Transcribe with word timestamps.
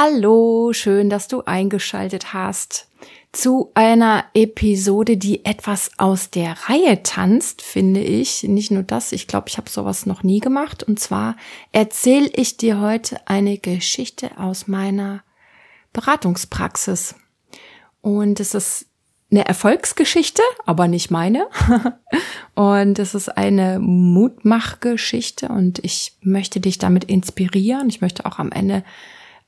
Hallo, 0.00 0.72
schön, 0.74 1.10
dass 1.10 1.26
du 1.26 1.42
eingeschaltet 1.42 2.32
hast 2.32 2.86
zu 3.32 3.72
einer 3.74 4.26
Episode, 4.32 5.16
die 5.16 5.44
etwas 5.44 5.90
aus 5.98 6.30
der 6.30 6.56
Reihe 6.68 7.02
tanzt, 7.02 7.62
finde 7.62 7.98
ich. 7.98 8.44
Nicht 8.44 8.70
nur 8.70 8.84
das, 8.84 9.10
ich 9.10 9.26
glaube, 9.26 9.48
ich 9.48 9.56
habe 9.56 9.68
sowas 9.68 10.06
noch 10.06 10.22
nie 10.22 10.38
gemacht. 10.38 10.84
Und 10.84 11.00
zwar 11.00 11.34
erzähle 11.72 12.28
ich 12.32 12.56
dir 12.56 12.80
heute 12.80 13.18
eine 13.26 13.58
Geschichte 13.58 14.38
aus 14.38 14.68
meiner 14.68 15.24
Beratungspraxis. 15.92 17.16
Und 18.00 18.38
es 18.38 18.54
ist 18.54 18.86
eine 19.32 19.46
Erfolgsgeschichte, 19.46 20.42
aber 20.64 20.86
nicht 20.86 21.10
meine. 21.10 21.48
und 22.54 23.00
es 23.00 23.16
ist 23.16 23.36
eine 23.36 23.80
Mutmachgeschichte 23.80 25.48
und 25.48 25.80
ich 25.80 26.16
möchte 26.20 26.60
dich 26.60 26.78
damit 26.78 27.02
inspirieren. 27.02 27.88
Ich 27.88 28.00
möchte 28.00 28.26
auch 28.26 28.38
am 28.38 28.52
Ende 28.52 28.84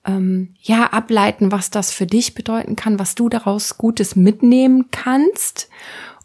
ähm, 0.07 0.55
ja 0.61 0.93
ableiten, 0.93 1.53
was 1.53 1.71
das 1.71 1.93
für 1.93 2.07
dich 2.07 2.35
bedeuten 2.35 2.77
kann, 2.77 2.99
was 2.99 3.15
du 3.15 3.29
daraus 3.29 3.79
Gutes 3.79 4.17
mitnehmen 4.17 4.87
kannst. 4.91 5.69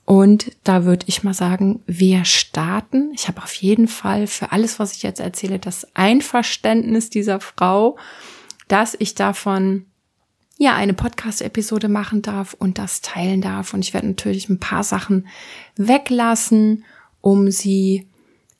Und 0.06 0.52
da 0.64 0.86
würde 0.86 1.06
ich 1.08 1.24
mal 1.24 1.34
sagen, 1.34 1.82
wir 1.88 2.26
starten. 2.26 3.12
Ich 3.16 3.28
habe 3.28 3.42
auf 3.42 3.54
jeden 3.56 3.88
Fall 3.88 4.28
für 4.28 4.52
alles, 4.52 4.80
was 4.80 4.94
ich 4.94 5.04
jetzt 5.04 5.20
erzähle, 5.20 5.58
das 5.58 5.88
Einverständnis 5.96 7.10
dieser 7.10 7.40
Frau, 7.40 7.98
dass 8.68 8.96
ich 8.98 9.16
davon 9.16 9.86
ja 10.58 10.76
eine 10.76 10.94
Podcast-Episode 10.94 11.90
machen 11.90 12.22
darf 12.22 12.54
und 12.54 12.78
das 12.78 13.02
teilen 13.02 13.42
darf. 13.42 13.74
Und 13.74 13.82
ich 13.82 13.94
werde 13.94 14.08
natürlich 14.08 14.48
ein 14.48 14.60
paar 14.60 14.84
Sachen 14.84 15.28
weglassen, 15.76 16.86
um 17.22 17.50
sie 17.50 18.08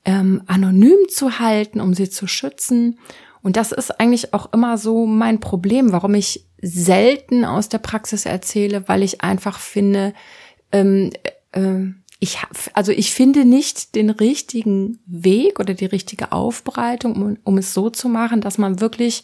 ähm, 0.04 0.42
anonym 0.48 0.98
zu 1.10 1.40
halten, 1.40 1.80
um 1.80 1.94
sie 1.94 2.10
zu 2.10 2.28
schützen. 2.28 2.98
Und 3.46 3.58
das 3.58 3.72
ist 3.72 4.00
eigentlich 4.00 4.34
auch 4.34 4.52
immer 4.54 4.76
so 4.76 5.06
mein 5.06 5.40
Problem, 5.40 5.92
warum 5.92 6.16
ich 6.16 6.48
selten 6.64 7.46
aus 7.46 7.70
der 7.70 7.78
Praxis 7.78 8.26
erzähle, 8.26 8.88
weil 8.88 9.04
ich 9.04 9.22
einfach 9.22 9.60
finde, 9.60 10.16
ähm, 10.72 11.12
äh, 11.52 11.92
ich 12.20 12.40
also 12.74 12.92
ich 12.92 13.14
finde 13.14 13.46
nicht 13.46 13.94
den 13.94 14.10
richtigen 14.10 14.98
Weg 15.06 15.60
oder 15.60 15.76
die 15.76 15.86
richtige 15.86 16.32
Aufbereitung, 16.32 17.16
um, 17.22 17.38
um 17.44 17.60
es 17.60 17.76
so 17.76 17.92
zu 17.92 18.10
machen, 18.10 18.42
dass 18.42 18.58
man 18.58 18.80
wirklich 18.80 19.24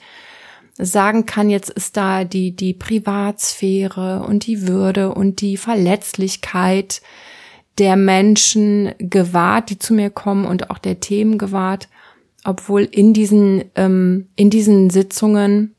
sagen 0.77 1.25
kann, 1.25 1.49
jetzt 1.49 1.71
ist 1.71 1.97
da 1.97 2.23
die, 2.23 2.55
die 2.55 2.75
Privatsphäre 2.75 4.23
und 4.27 4.45
die 4.45 4.67
Würde 4.67 5.15
und 5.15 5.41
die 5.41 5.57
Verletzlichkeit 5.57 7.01
der 7.79 7.95
Menschen 7.95 8.93
gewahrt, 8.99 9.71
die 9.71 9.79
zu 9.79 9.95
mir 9.95 10.11
kommen 10.11 10.45
und 10.45 10.69
auch 10.69 10.77
der 10.77 10.99
Themen 10.99 11.39
gewahrt 11.39 11.87
obwohl 12.43 12.83
in 12.83 13.13
diesen, 13.13 13.65
ähm, 13.75 14.29
in 14.35 14.49
diesen 14.49 14.89
Sitzungen 14.89 15.75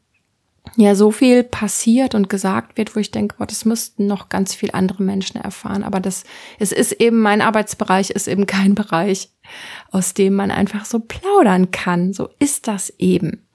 ja 0.76 0.94
so 0.94 1.10
viel 1.10 1.42
passiert 1.42 2.14
und 2.14 2.28
gesagt 2.28 2.78
wird, 2.78 2.94
wo 2.94 3.00
ich 3.00 3.10
denke, 3.10 3.36
boah, 3.36 3.46
das 3.46 3.64
müssten 3.64 4.06
noch 4.06 4.28
ganz 4.28 4.54
viel 4.54 4.70
andere 4.72 5.02
Menschen 5.02 5.40
erfahren. 5.40 5.82
Aber 5.82 6.00
das, 6.00 6.24
es 6.58 6.72
ist 6.72 6.92
eben, 6.92 7.20
mein 7.20 7.42
Arbeitsbereich 7.42 8.10
ist 8.10 8.28
eben 8.28 8.46
kein 8.46 8.74
Bereich, 8.74 9.30
aus 9.90 10.14
dem 10.14 10.34
man 10.34 10.50
einfach 10.50 10.84
so 10.84 11.00
plaudern 11.00 11.70
kann. 11.70 12.12
So 12.12 12.30
ist 12.38 12.68
das 12.68 12.90
eben. 12.98 13.46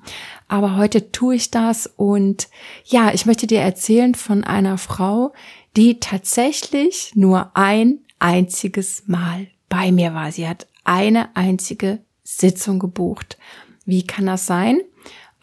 Aber 0.47 0.77
heute 0.77 1.11
tue 1.11 1.35
ich 1.35 1.51
das 1.51 1.91
und 1.95 2.47
ja, 2.85 3.13
ich 3.13 3.25
möchte 3.25 3.47
dir 3.47 3.59
erzählen 3.59 4.15
von 4.15 4.43
einer 4.43 4.77
Frau, 4.77 5.33
die 5.75 5.99
tatsächlich 5.99 7.11
nur 7.15 7.51
ein 7.55 7.99
einziges 8.19 9.03
Mal 9.07 9.47
bei 9.69 9.91
mir 9.91 10.13
war. 10.13 10.31
Sie 10.31 10.47
hat 10.47 10.67
eine 10.85 11.35
einzige 11.35 11.99
Sitzung 12.27 12.77
gebucht. 12.77 13.37
Wie 13.85 14.05
kann 14.05 14.25
das 14.25 14.45
sein? 14.45 14.81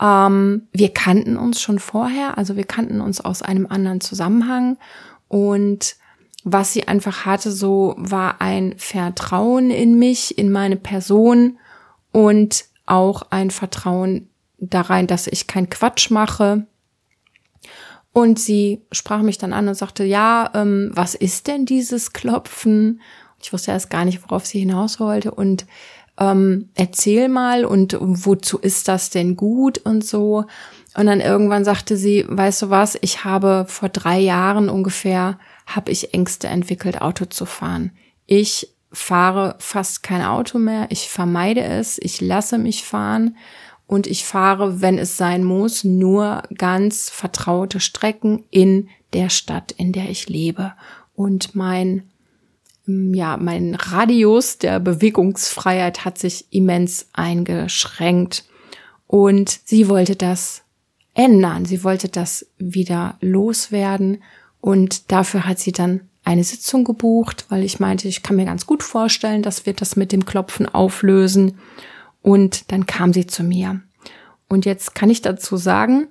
Ähm, 0.00 0.68
wir 0.72 0.92
kannten 0.92 1.38
uns 1.38 1.62
schon 1.62 1.78
vorher, 1.78 2.36
also 2.36 2.56
wir 2.56 2.64
kannten 2.64 3.00
uns 3.00 3.22
aus 3.22 3.40
einem 3.40 3.66
anderen 3.66 4.02
Zusammenhang 4.02 4.76
und 5.28 5.96
was 6.44 6.74
sie 6.74 6.86
einfach 6.86 7.24
hatte, 7.24 7.50
so 7.50 7.94
war 7.96 8.42
ein 8.42 8.74
Vertrauen 8.76 9.70
in 9.70 9.98
mich, 9.98 10.36
in 10.36 10.52
meine 10.52 10.76
Person 10.76 11.58
und 12.12 12.66
auch 12.84 13.22
ein 13.30 13.50
Vertrauen 13.50 14.28
darein, 14.58 15.06
dass 15.06 15.26
ich 15.26 15.46
keinen 15.46 15.70
Quatsch 15.70 16.10
mache. 16.10 16.66
Und 18.12 18.38
sie 18.38 18.82
sprach 18.92 19.22
mich 19.22 19.38
dann 19.38 19.54
an 19.54 19.68
und 19.68 19.74
sagte, 19.74 20.04
ja, 20.04 20.50
ähm, 20.54 20.90
was 20.92 21.14
ist 21.14 21.46
denn 21.46 21.64
dieses 21.64 22.12
Klopfen? 22.12 23.00
Ich 23.42 23.52
wusste 23.54 23.70
erst 23.70 23.88
gar 23.88 24.04
nicht, 24.04 24.22
worauf 24.22 24.44
sie 24.44 24.60
hinaus 24.60 25.00
wollte. 25.00 25.30
Und 25.30 25.64
ähm, 26.18 26.68
erzähl 26.74 27.28
mal 27.28 27.64
und 27.64 27.96
wozu 28.00 28.58
ist 28.58 28.88
das 28.88 29.10
denn 29.10 29.36
gut 29.36 29.78
und 29.78 30.04
so. 30.04 30.44
Und 30.96 31.06
dann 31.06 31.20
irgendwann 31.20 31.64
sagte 31.64 31.96
sie, 31.96 32.24
weißt 32.28 32.62
du 32.62 32.70
was, 32.70 32.96
ich 33.00 33.24
habe 33.24 33.66
vor 33.68 33.88
drei 33.88 34.18
Jahren 34.20 34.68
ungefähr, 34.68 35.38
habe 35.66 35.90
ich 35.90 36.14
Ängste 36.14 36.46
entwickelt, 36.48 37.00
Auto 37.02 37.24
zu 37.24 37.46
fahren. 37.46 37.90
Ich 38.26 38.68
fahre 38.92 39.56
fast 39.58 40.04
kein 40.04 40.22
Auto 40.22 40.58
mehr, 40.58 40.86
ich 40.90 41.08
vermeide 41.08 41.64
es, 41.64 41.98
ich 41.98 42.20
lasse 42.20 42.58
mich 42.58 42.84
fahren 42.84 43.36
und 43.86 44.06
ich 44.06 44.24
fahre, 44.24 44.80
wenn 44.80 44.98
es 44.98 45.16
sein 45.16 45.42
muss, 45.42 45.82
nur 45.82 46.42
ganz 46.56 47.10
vertraute 47.10 47.80
Strecken 47.80 48.44
in 48.50 48.88
der 49.12 49.30
Stadt, 49.30 49.72
in 49.72 49.92
der 49.92 50.08
ich 50.10 50.28
lebe. 50.28 50.72
Und 51.14 51.54
mein 51.54 52.04
ja, 52.86 53.36
mein 53.36 53.74
Radius 53.74 54.58
der 54.58 54.78
Bewegungsfreiheit 54.78 56.04
hat 56.04 56.18
sich 56.18 56.46
immens 56.50 57.08
eingeschränkt. 57.12 58.44
Und 59.06 59.60
sie 59.64 59.88
wollte 59.88 60.16
das 60.16 60.62
ändern. 61.14 61.64
Sie 61.64 61.84
wollte 61.84 62.08
das 62.08 62.46
wieder 62.58 63.16
loswerden. 63.20 64.22
Und 64.60 65.12
dafür 65.12 65.46
hat 65.46 65.58
sie 65.58 65.72
dann 65.72 66.08
eine 66.24 66.44
Sitzung 66.44 66.84
gebucht, 66.84 67.46
weil 67.48 67.64
ich 67.64 67.80
meinte, 67.80 68.08
ich 68.08 68.22
kann 68.22 68.36
mir 68.36 68.46
ganz 68.46 68.66
gut 68.66 68.82
vorstellen, 68.82 69.42
dass 69.42 69.66
wir 69.66 69.74
das 69.74 69.96
mit 69.96 70.12
dem 70.12 70.24
Klopfen 70.24 70.66
auflösen. 70.66 71.58
Und 72.22 72.72
dann 72.72 72.86
kam 72.86 73.12
sie 73.12 73.26
zu 73.26 73.42
mir. 73.42 73.80
Und 74.48 74.64
jetzt 74.64 74.94
kann 74.94 75.10
ich 75.10 75.22
dazu 75.22 75.56
sagen, 75.56 76.08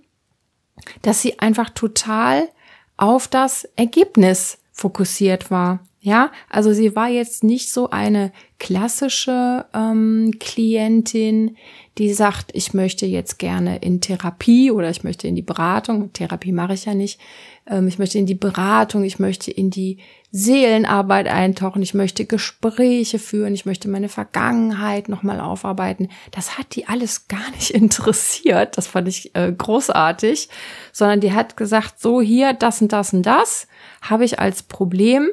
dass 1.02 1.22
sie 1.22 1.40
einfach 1.40 1.70
total 1.70 2.50
auf 2.98 3.28
das 3.28 3.66
Ergebnis 3.76 4.60
fokussiert 4.72 5.52
war. 5.52 5.80
Ja, 6.06 6.34
also 6.50 6.74
sie 6.74 6.97
war 6.97 7.08
jetzt 7.08 7.46
nicht 7.46 7.72
so 7.72 7.90
eine 7.90 8.34
klassische 8.59 9.66
ähm, 9.74 10.34
Klientin, 10.38 11.56
die 11.97 12.14
sagt, 12.14 12.52
ich 12.53 12.74
möchte 12.74 13.06
jetzt 13.06 13.40
gerne 13.40 13.78
in 13.78 14.02
Therapie 14.02 14.69
oder 14.69 14.90
ich 14.90 15.06
möchte 15.06 15.30
in 15.30 15.36
die 15.36 15.42
Beratung. 15.42 16.12
Therapie 16.12 16.52
mache 16.52 16.74
ich 16.74 16.84
ja 16.84 16.94
nicht. 16.94 17.22
Ähm, 17.66 17.88
ich 17.88 18.00
möchte 18.00 18.18
in 18.18 18.25
die 18.25 18.36
Beratung, 18.36 19.06
ich 19.06 19.18
möchte 19.18 19.50
in 19.50 19.69
die 19.69 20.00
Seelenarbeit 20.30 21.30
eintauchen, 21.30 21.81
ich 21.81 21.94
möchte 21.94 22.25
Gespräche 22.25 23.18
führen, 23.18 23.53
ich 23.53 23.66
möchte 23.66 23.88
meine 23.88 24.09
Vergangenheit 24.09 25.08
nochmal 25.08 25.40
aufarbeiten. 25.40 26.09
Das 26.31 26.58
hat 26.58 26.75
die 26.75 26.86
alles 26.86 27.30
gar 27.30 27.50
nicht 27.52 27.69
interessiert. 27.72 28.78
Das 28.78 28.88
fand 28.88 29.08
ich 29.08 29.34
äh, 29.36 29.53
großartig, 29.58 30.50
sondern 30.92 31.22
die 31.22 31.31
hat 31.31 31.56
gesagt, 31.56 32.02
so 32.02 32.19
hier, 32.19 32.52
das 32.52 32.81
und 32.81 32.92
das 32.92 33.13
und 33.13 33.22
das 33.22 33.69
habe 34.02 34.25
ich 34.25 34.40
als 34.40 34.63
Problem 34.63 35.30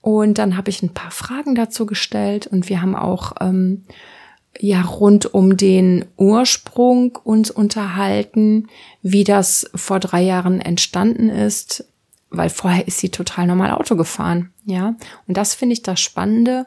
und 0.00 0.38
dann 0.38 0.56
habe 0.56 0.70
ich 0.70 0.82
ein 0.82 0.94
paar 0.94 1.10
Fragen 1.10 1.54
dazu 1.54 1.86
gestellt 1.86 2.46
und 2.46 2.68
wir 2.68 2.80
haben 2.80 2.94
auch 2.94 3.32
ähm, 3.40 3.84
ja 4.58 4.82
rund 4.82 5.32
um 5.34 5.56
den 5.56 6.04
Ursprung 6.16 7.16
uns 7.24 7.50
unterhalten, 7.50 8.68
wie 9.02 9.24
das 9.24 9.70
vor 9.74 10.00
drei 10.00 10.22
Jahren 10.22 10.60
entstanden 10.60 11.28
ist, 11.28 11.84
weil 12.30 12.50
vorher 12.50 12.86
ist 12.86 12.98
sie 12.98 13.10
total 13.10 13.46
normal 13.46 13.72
Auto 13.72 13.96
gefahren, 13.96 14.52
ja. 14.64 14.94
Und 15.26 15.36
das 15.36 15.54
finde 15.54 15.72
ich 15.72 15.82
das 15.82 16.00
Spannende, 16.00 16.66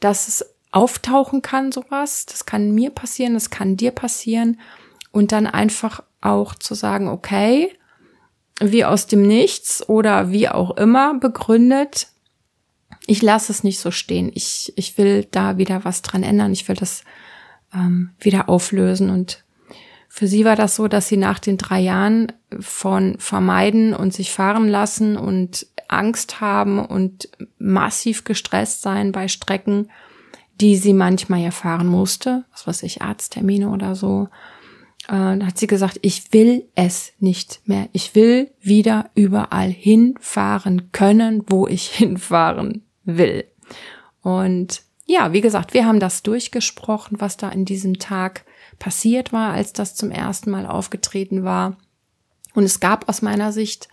dass 0.00 0.28
es 0.28 0.44
auftauchen 0.72 1.42
kann, 1.42 1.72
sowas. 1.72 2.26
Das 2.26 2.46
kann 2.46 2.72
mir 2.72 2.90
passieren, 2.90 3.34
das 3.34 3.50
kann 3.50 3.76
dir 3.76 3.90
passieren. 3.90 4.60
Und 5.12 5.32
dann 5.32 5.46
einfach 5.46 6.02
auch 6.20 6.54
zu 6.54 6.74
sagen, 6.74 7.08
okay, 7.08 7.72
wie 8.60 8.84
aus 8.84 9.06
dem 9.06 9.22
Nichts 9.22 9.88
oder 9.88 10.30
wie 10.30 10.48
auch 10.48 10.76
immer 10.76 11.14
begründet, 11.14 12.08
ich 13.06 13.22
lasse 13.22 13.52
es 13.52 13.64
nicht 13.64 13.78
so 13.78 13.90
stehen. 13.90 14.30
Ich, 14.34 14.72
ich 14.76 14.98
will 14.98 15.26
da 15.30 15.58
wieder 15.58 15.84
was 15.84 16.02
dran 16.02 16.22
ändern. 16.22 16.52
Ich 16.52 16.68
will 16.68 16.76
das 16.76 17.04
ähm, 17.74 18.10
wieder 18.20 18.48
auflösen. 18.48 19.10
Und 19.10 19.44
für 20.08 20.26
sie 20.26 20.44
war 20.44 20.56
das 20.56 20.76
so, 20.76 20.88
dass 20.88 21.08
sie 21.08 21.16
nach 21.16 21.38
den 21.38 21.56
drei 21.56 21.80
Jahren 21.80 22.32
von 22.58 23.16
vermeiden 23.18 23.94
und 23.94 24.12
sich 24.12 24.30
fahren 24.30 24.68
lassen 24.68 25.16
und 25.16 25.66
Angst 25.88 26.40
haben 26.40 26.78
und 26.78 27.28
massiv 27.58 28.24
gestresst 28.24 28.82
sein 28.82 29.12
bei 29.12 29.28
Strecken, 29.28 29.90
die 30.60 30.76
sie 30.76 30.92
manchmal 30.92 31.40
ja 31.40 31.50
fahren 31.50 31.86
musste, 31.86 32.44
was 32.52 32.66
weiß 32.66 32.82
ich, 32.82 33.02
Arzttermine 33.02 33.70
oder 33.70 33.94
so, 33.94 34.28
äh, 35.08 35.12
hat 35.14 35.58
sie 35.58 35.66
gesagt, 35.66 35.98
ich 36.02 36.32
will 36.32 36.68
es 36.74 37.12
nicht 37.18 37.60
mehr. 37.64 37.88
Ich 37.92 38.14
will 38.14 38.50
wieder 38.60 39.10
überall 39.14 39.70
hinfahren 39.70 40.92
können, 40.92 41.42
wo 41.48 41.66
ich 41.66 41.88
hinfahren 41.90 42.84
will. 43.18 43.44
Und 44.22 44.82
ja, 45.06 45.32
wie 45.32 45.40
gesagt, 45.40 45.74
wir 45.74 45.86
haben 45.86 46.00
das 46.00 46.22
durchgesprochen, 46.22 47.20
was 47.20 47.36
da 47.36 47.48
in 47.48 47.64
diesem 47.64 47.98
Tag 47.98 48.44
passiert 48.78 49.32
war, 49.32 49.52
als 49.52 49.72
das 49.72 49.94
zum 49.94 50.10
ersten 50.10 50.50
Mal 50.50 50.66
aufgetreten 50.66 51.42
war. 51.42 51.76
Und 52.54 52.64
es 52.64 52.80
gab 52.80 53.08
aus 53.08 53.22
meiner 53.22 53.52
Sicht 53.52 53.88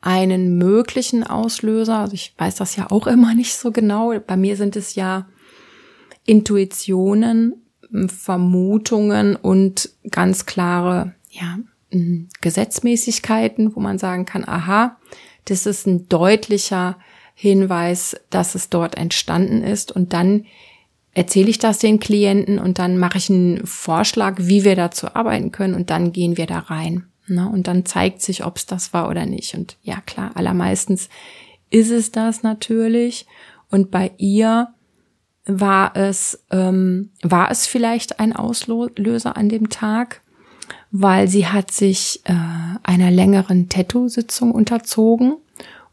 einen 0.00 0.58
möglichen 0.58 1.24
Auslöser. 1.24 1.98
Also 1.98 2.14
ich 2.14 2.34
weiß 2.38 2.56
das 2.56 2.76
ja 2.76 2.90
auch 2.90 3.06
immer 3.06 3.34
nicht 3.34 3.56
so 3.56 3.72
genau. 3.72 4.18
Bei 4.20 4.36
mir 4.36 4.56
sind 4.56 4.76
es 4.76 4.94
ja 4.94 5.26
Intuitionen, 6.24 7.62
Vermutungen 8.06 9.36
und 9.36 9.90
ganz 10.10 10.46
klare, 10.46 11.14
ja, 11.30 11.58
Gesetzmäßigkeiten, 12.42 13.74
wo 13.74 13.80
man 13.80 13.98
sagen 13.98 14.26
kann, 14.26 14.46
aha, 14.46 14.98
das 15.46 15.64
ist 15.64 15.86
ein 15.86 16.08
deutlicher 16.08 16.98
Hinweis, 17.40 18.16
dass 18.30 18.56
es 18.56 18.68
dort 18.68 18.96
entstanden 18.96 19.62
ist. 19.62 19.92
Und 19.92 20.12
dann 20.12 20.44
erzähle 21.14 21.50
ich 21.50 21.60
das 21.60 21.78
den 21.78 22.00
Klienten 22.00 22.58
und 22.58 22.80
dann 22.80 22.98
mache 22.98 23.18
ich 23.18 23.30
einen 23.30 23.64
Vorschlag, 23.64 24.34
wie 24.38 24.64
wir 24.64 24.74
dazu 24.74 25.14
arbeiten 25.14 25.52
können 25.52 25.74
und 25.74 25.88
dann 25.88 26.10
gehen 26.10 26.36
wir 26.36 26.46
da 26.46 26.58
rein. 26.58 27.06
Ne? 27.28 27.48
Und 27.48 27.68
dann 27.68 27.86
zeigt 27.86 28.22
sich, 28.22 28.44
ob 28.44 28.56
es 28.56 28.66
das 28.66 28.92
war 28.92 29.08
oder 29.08 29.24
nicht. 29.24 29.54
Und 29.54 29.76
ja, 29.82 30.00
klar, 30.00 30.32
allermeistens 30.34 31.08
ist 31.70 31.92
es 31.92 32.10
das 32.10 32.42
natürlich. 32.42 33.24
Und 33.70 33.92
bei 33.92 34.10
ihr 34.18 34.74
war 35.46 35.94
es, 35.94 36.44
ähm, 36.50 37.10
war 37.22 37.52
es 37.52 37.68
vielleicht 37.68 38.18
ein 38.18 38.34
Auslöser 38.34 39.36
an 39.36 39.48
dem 39.48 39.70
Tag, 39.70 40.22
weil 40.90 41.28
sie 41.28 41.46
hat 41.46 41.70
sich 41.70 42.20
äh, 42.24 42.34
einer 42.82 43.12
längeren 43.12 43.68
Tattoo-Sitzung 43.68 44.50
unterzogen. 44.50 45.36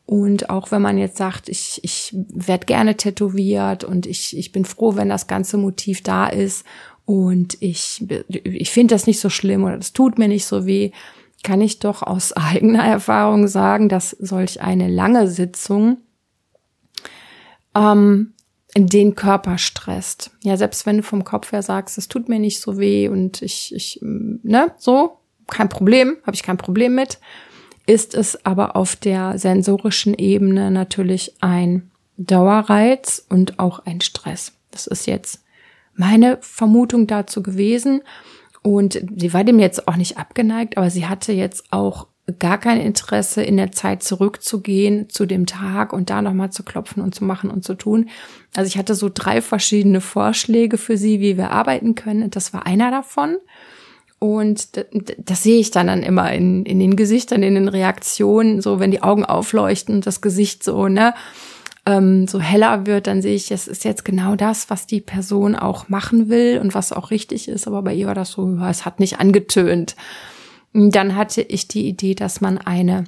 Und 0.05 0.49
auch 0.49 0.71
wenn 0.71 0.81
man 0.81 0.97
jetzt 0.97 1.17
sagt, 1.17 1.49
ich, 1.49 1.79
ich 1.83 2.15
werde 2.33 2.67
gerne 2.67 2.95
tätowiert 2.95 3.83
und 3.83 4.05
ich, 4.05 4.37
ich 4.37 4.51
bin 4.51 4.63
froh, 4.63 4.95
wenn 4.95 5.09
das 5.09 5.25
ganze 5.25 5.57
Motiv 5.57 6.03
da 6.03 6.27
ist 6.27 6.63
und 7.05 7.57
ich, 7.59 8.05
ich 8.29 8.69
finde 8.69 8.93
das 8.93 9.07
nicht 9.07 9.19
so 9.19 9.29
schlimm 9.29 9.63
oder 9.63 9.77
das 9.77 9.93
tut 9.93 10.19
mir 10.19 10.27
nicht 10.27 10.45
so 10.45 10.67
weh, 10.67 10.91
kann 11.43 11.61
ich 11.61 11.79
doch 11.79 12.03
aus 12.03 12.33
eigener 12.37 12.83
Erfahrung 12.83 13.47
sagen, 13.47 13.89
dass 13.89 14.11
solch 14.11 14.61
eine 14.61 14.87
lange 14.87 15.27
Sitzung 15.27 15.97
ähm, 17.75 18.33
den 18.77 19.15
Körper 19.15 19.57
stresst. 19.57 20.31
Ja, 20.43 20.57
selbst 20.57 20.85
wenn 20.85 20.97
du 20.97 21.03
vom 21.03 21.23
Kopf 21.23 21.51
her 21.51 21.61
sagst, 21.61 21.97
es 21.97 22.09
tut 22.09 22.29
mir 22.29 22.39
nicht 22.39 22.59
so 22.59 22.77
weh 22.77 23.07
und 23.07 23.41
ich, 23.41 23.73
ich, 23.73 23.99
ne, 24.01 24.71
so, 24.77 25.17
kein 25.47 25.69
Problem, 25.69 26.17
habe 26.23 26.35
ich 26.35 26.43
kein 26.43 26.57
Problem 26.57 26.93
mit, 26.93 27.19
ist 27.87 28.15
es 28.15 28.45
aber 28.45 28.75
auf 28.75 28.95
der 28.95 29.37
sensorischen 29.37 30.13
Ebene 30.13 30.71
natürlich 30.71 31.35
ein 31.41 31.91
Dauerreiz 32.17 33.25
und 33.29 33.59
auch 33.59 33.79
ein 33.85 34.01
Stress. 34.01 34.53
Das 34.71 34.87
ist 34.87 35.07
jetzt 35.07 35.43
meine 35.95 36.37
Vermutung 36.41 37.07
dazu 37.07 37.43
gewesen. 37.43 38.01
Und 38.61 38.99
sie 39.15 39.33
war 39.33 39.43
dem 39.43 39.59
jetzt 39.59 39.87
auch 39.87 39.95
nicht 39.95 40.17
abgeneigt, 40.17 40.77
aber 40.77 40.89
sie 40.89 41.05
hatte 41.05 41.31
jetzt 41.31 41.65
auch 41.71 42.07
gar 42.39 42.57
kein 42.57 42.81
Interesse, 42.81 43.43
in 43.43 43.57
der 43.57 43.71
Zeit 43.71 44.01
zurückzugehen 44.01 45.09
zu 45.09 45.27
dem 45.27 45.45
Tag 45.45 45.93
und 45.93 46.09
da 46.09 46.23
nochmal 46.23 46.49
zu 46.49 46.63
klopfen 46.63 47.03
und 47.03 47.13
zu 47.13 47.23
machen 47.23 47.51
und 47.51 47.63
zu 47.63 47.75
tun. 47.75 48.09
Also 48.55 48.67
ich 48.67 48.79
hatte 48.79 48.95
so 48.95 49.11
drei 49.13 49.41
verschiedene 49.41 50.01
Vorschläge 50.01 50.79
für 50.79 50.97
sie, 50.97 51.19
wie 51.19 51.37
wir 51.37 51.51
arbeiten 51.51 51.93
können. 51.93 52.31
das 52.31 52.53
war 52.53 52.65
einer 52.65 52.89
davon. 52.89 53.37
Und 54.19 54.69
das 55.17 55.43
sehe 55.43 55.59
ich 55.59 55.71
dann, 55.71 55.87
dann 55.87 56.01
immer 56.01 56.31
in, 56.31 56.65
in 56.65 56.79
den 56.79 56.95
Gesichtern, 56.95 57.43
in 57.43 57.55
den 57.55 57.67
Reaktionen, 57.67 58.61
so 58.61 58.79
wenn 58.79 58.91
die 58.91 59.03
Augen 59.03 59.25
aufleuchten 59.25 59.95
und 59.95 60.07
das 60.07 60.21
Gesicht 60.21 60.63
so, 60.63 60.87
ne, 60.87 61.13
ähm, 61.85 62.27
so 62.27 62.39
heller 62.39 62.85
wird, 62.85 63.07
dann 63.07 63.21
sehe 63.21 63.35
ich, 63.35 63.51
es 63.51 63.67
ist 63.67 63.83
jetzt 63.83 64.05
genau 64.05 64.35
das, 64.35 64.69
was 64.69 64.87
die 64.87 65.01
Person 65.01 65.55
auch 65.55 65.89
machen 65.89 66.29
will 66.29 66.59
und 66.61 66.73
was 66.73 66.91
auch 66.91 67.11
richtig 67.11 67.47
ist. 67.47 67.67
Aber 67.67 67.81
bei 67.81 67.93
ihr 67.93 68.07
war 68.07 68.15
das 68.15 68.31
so, 68.31 68.57
es 68.67 68.85
hat 68.85 68.99
nicht 68.99 69.19
angetönt. 69.19 69.95
Dann 70.73 71.15
hatte 71.15 71.41
ich 71.41 71.67
die 71.67 71.87
Idee, 71.87 72.15
dass 72.15 72.41
man 72.41 72.57
eine 72.57 73.05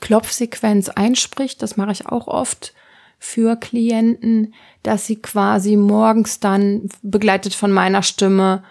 Klopfsequenz 0.00 0.88
einspricht. 0.88 1.62
Das 1.62 1.76
mache 1.76 1.92
ich 1.92 2.06
auch 2.06 2.28
oft 2.28 2.74
für 3.18 3.56
Klienten, 3.56 4.54
dass 4.82 5.06
sie 5.06 5.16
quasi 5.16 5.76
morgens 5.76 6.40
dann 6.40 6.88
begleitet 7.02 7.54
von 7.54 7.70
meiner 7.70 8.02
Stimme, 8.02 8.64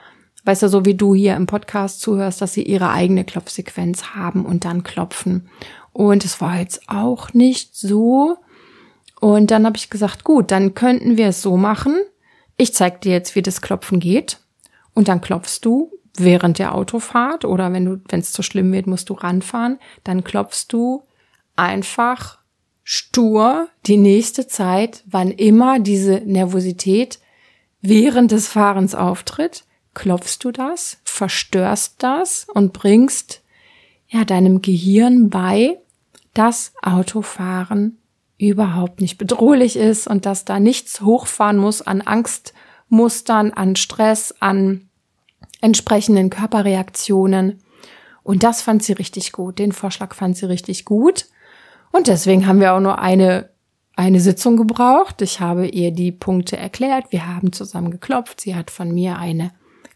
weißt 0.46 0.64
du, 0.64 0.70
so 0.70 0.86
wie 0.86 0.96
du 0.96 1.14
hier 1.14 1.36
im 1.36 1.46
Podcast 1.46 2.02
zuhörst, 2.02 2.42
dass 2.42 2.54
sie 2.54 2.64
ihre 2.64 2.90
eigene 2.90 3.24
Klopfsequenz 3.24 4.16
haben 4.16 4.46
und 4.46 4.66
dann 4.66 4.84
klopfen. 4.84 5.50
Und 5.94 6.26
es 6.26 6.42
war 6.42 6.60
jetzt 6.60 6.82
auch 6.88 7.34
nicht 7.34 7.76
so, 7.76 8.38
und 9.22 9.52
dann 9.52 9.68
habe 9.68 9.78
ich 9.78 9.92
gesagt, 9.92 10.24
gut, 10.24 10.50
dann 10.50 10.74
könnten 10.74 11.16
wir 11.16 11.28
es 11.28 11.44
so 11.44 11.56
machen. 11.56 11.96
Ich 12.58 12.74
zeig 12.74 13.02
dir 13.02 13.12
jetzt, 13.12 13.36
wie 13.36 13.44
das 13.44 13.62
Klopfen 13.62 14.00
geht. 14.00 14.40
Und 14.96 15.08
dann 15.08 15.22
klopfst 15.22 15.60
du 15.62 15.92
während 16.18 16.58
der 16.58 16.74
Autofahrt 16.74 17.46
oder 17.46 17.72
wenn 17.72 17.86
du, 17.86 18.02
wenn 18.10 18.20
es 18.20 18.34
zu 18.34 18.42
schlimm 18.42 18.74
wird, 18.74 18.88
musst 18.88 19.10
du 19.10 19.14
ranfahren. 19.14 19.78
Dann 20.04 20.24
klopfst 20.24 20.66
du 20.70 21.04
einfach 21.56 22.40
stur 22.84 23.68
die 23.86 23.98
nächste 23.98 24.48
Zeit, 24.48 25.04
wann 25.06 25.30
immer 25.30 25.80
diese 25.80 26.22
Nervosität 26.26 27.20
während 27.80 28.32
des 28.32 28.48
Fahrens 28.48 28.96
auftritt, 28.96 29.66
klopfst 29.94 30.40
du 30.42 30.52
das, 30.52 30.98
verstörst 31.04 31.96
das 32.00 32.48
und 32.54 32.74
bringst 32.74 33.42
ja 34.08 34.26
deinem 34.26 34.62
Gehirn 34.62 35.30
bei, 35.30 35.80
dass 36.34 36.74
Autofahren 36.82 37.98
überhaupt 38.38 39.02
nicht 39.02 39.18
bedrohlich 39.18 39.76
ist 39.76 40.08
und 40.08 40.26
dass 40.26 40.46
da 40.46 40.60
nichts 40.60 41.02
hochfahren 41.02 41.58
muss 41.58 41.82
an 41.82 42.02
Angstmustern, 42.02 43.52
an 43.52 43.76
Stress, 43.76 44.34
an 44.40 44.90
entsprechenden 45.62 46.30
Körperreaktionen. 46.30 47.62
Und 48.24 48.44
das 48.44 48.62
fand 48.62 48.84
sie 48.84 48.94
richtig 48.94 49.32
gut. 49.32 49.60
Den 49.60 49.72
Vorschlag 49.72 50.16
fand 50.16 50.38
sie 50.38 50.48
richtig 50.48 50.86
gut. 50.86 51.28
Und 51.92 52.08
deswegen 52.08 52.48
haben 52.48 52.60
wir 52.60 52.74
auch 52.74 52.80
nur 52.80 53.00
eine, 53.00 53.50
eine 53.96 54.20
Sitzung 54.20 54.58
gebraucht. 54.58 55.22
Ich 55.22 55.40
habe 55.40 55.68
ihr 55.68 55.92
die 55.92 56.12
Punkte 56.12 56.58
erklärt. 56.58 57.12
Wir 57.12 57.28
haben 57.28 57.52
zusammen 57.54 57.92
geklopft. 57.92 58.42
Sie 58.42 58.56
hat 58.56 58.72
von 58.72 58.92
mir 58.92 59.18
eine 59.18 59.52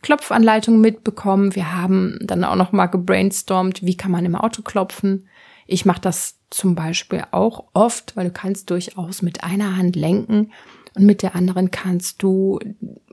Klopfanleitung 0.06 0.80
mitbekommen. 0.82 1.56
Wir 1.56 1.74
haben 1.74 2.20
dann 2.22 2.44
auch 2.44 2.56
noch 2.56 2.72
mal 2.72 2.86
gebrainstormt, 2.86 3.84
wie 3.84 3.98
kann 3.98 4.12
man 4.12 4.24
im 4.24 4.36
Auto 4.36 4.62
klopfen. 4.62 5.28
Ich 5.66 5.84
mache 5.84 6.00
das 6.00 6.38
zum 6.52 6.76
Beispiel 6.76 7.24
auch 7.32 7.64
oft, 7.74 8.16
weil 8.16 8.26
du 8.26 8.32
kannst 8.32 8.70
durchaus 8.70 9.24
mit 9.24 9.44
einer 9.44 9.78
Hand 9.78 9.96
lenken 9.96 10.52
und 10.94 11.08
mit 11.08 11.24
der 11.24 11.36
anderen 11.36 11.72
kannst 11.72 12.22
du 12.22 12.60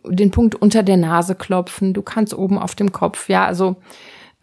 den 0.05 0.31
Punkt 0.31 0.55
unter 0.55 0.83
der 0.83 0.99
Nase 0.99 1.35
klopfen. 1.35 1.95
Du 1.95 2.03
kannst 2.03 2.35
oben 2.35 2.59
auf 2.59 2.75
dem 2.75 2.93
Kopf, 2.93 3.31
ja, 3.31 3.47
also 3.47 3.77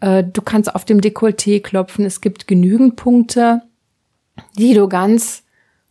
äh, 0.00 0.24
du 0.24 0.42
kannst 0.42 0.74
auf 0.74 0.84
dem 0.84 1.00
Dekolleté 1.00 1.62
klopfen. 1.62 2.04
Es 2.04 2.20
gibt 2.20 2.48
genügend 2.48 2.96
Punkte, 2.96 3.62
die 4.58 4.74
du 4.74 4.88
ganz 4.88 5.44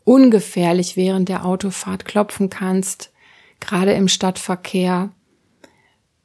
ungefährlich 0.03 0.97
während 0.97 1.29
der 1.29 1.45
Autofahrt 1.45 2.03
klopfen 2.03 2.49
kannst, 2.49 3.13
gerade 3.61 3.93
im 3.93 4.09
Stadtverkehr 4.09 5.11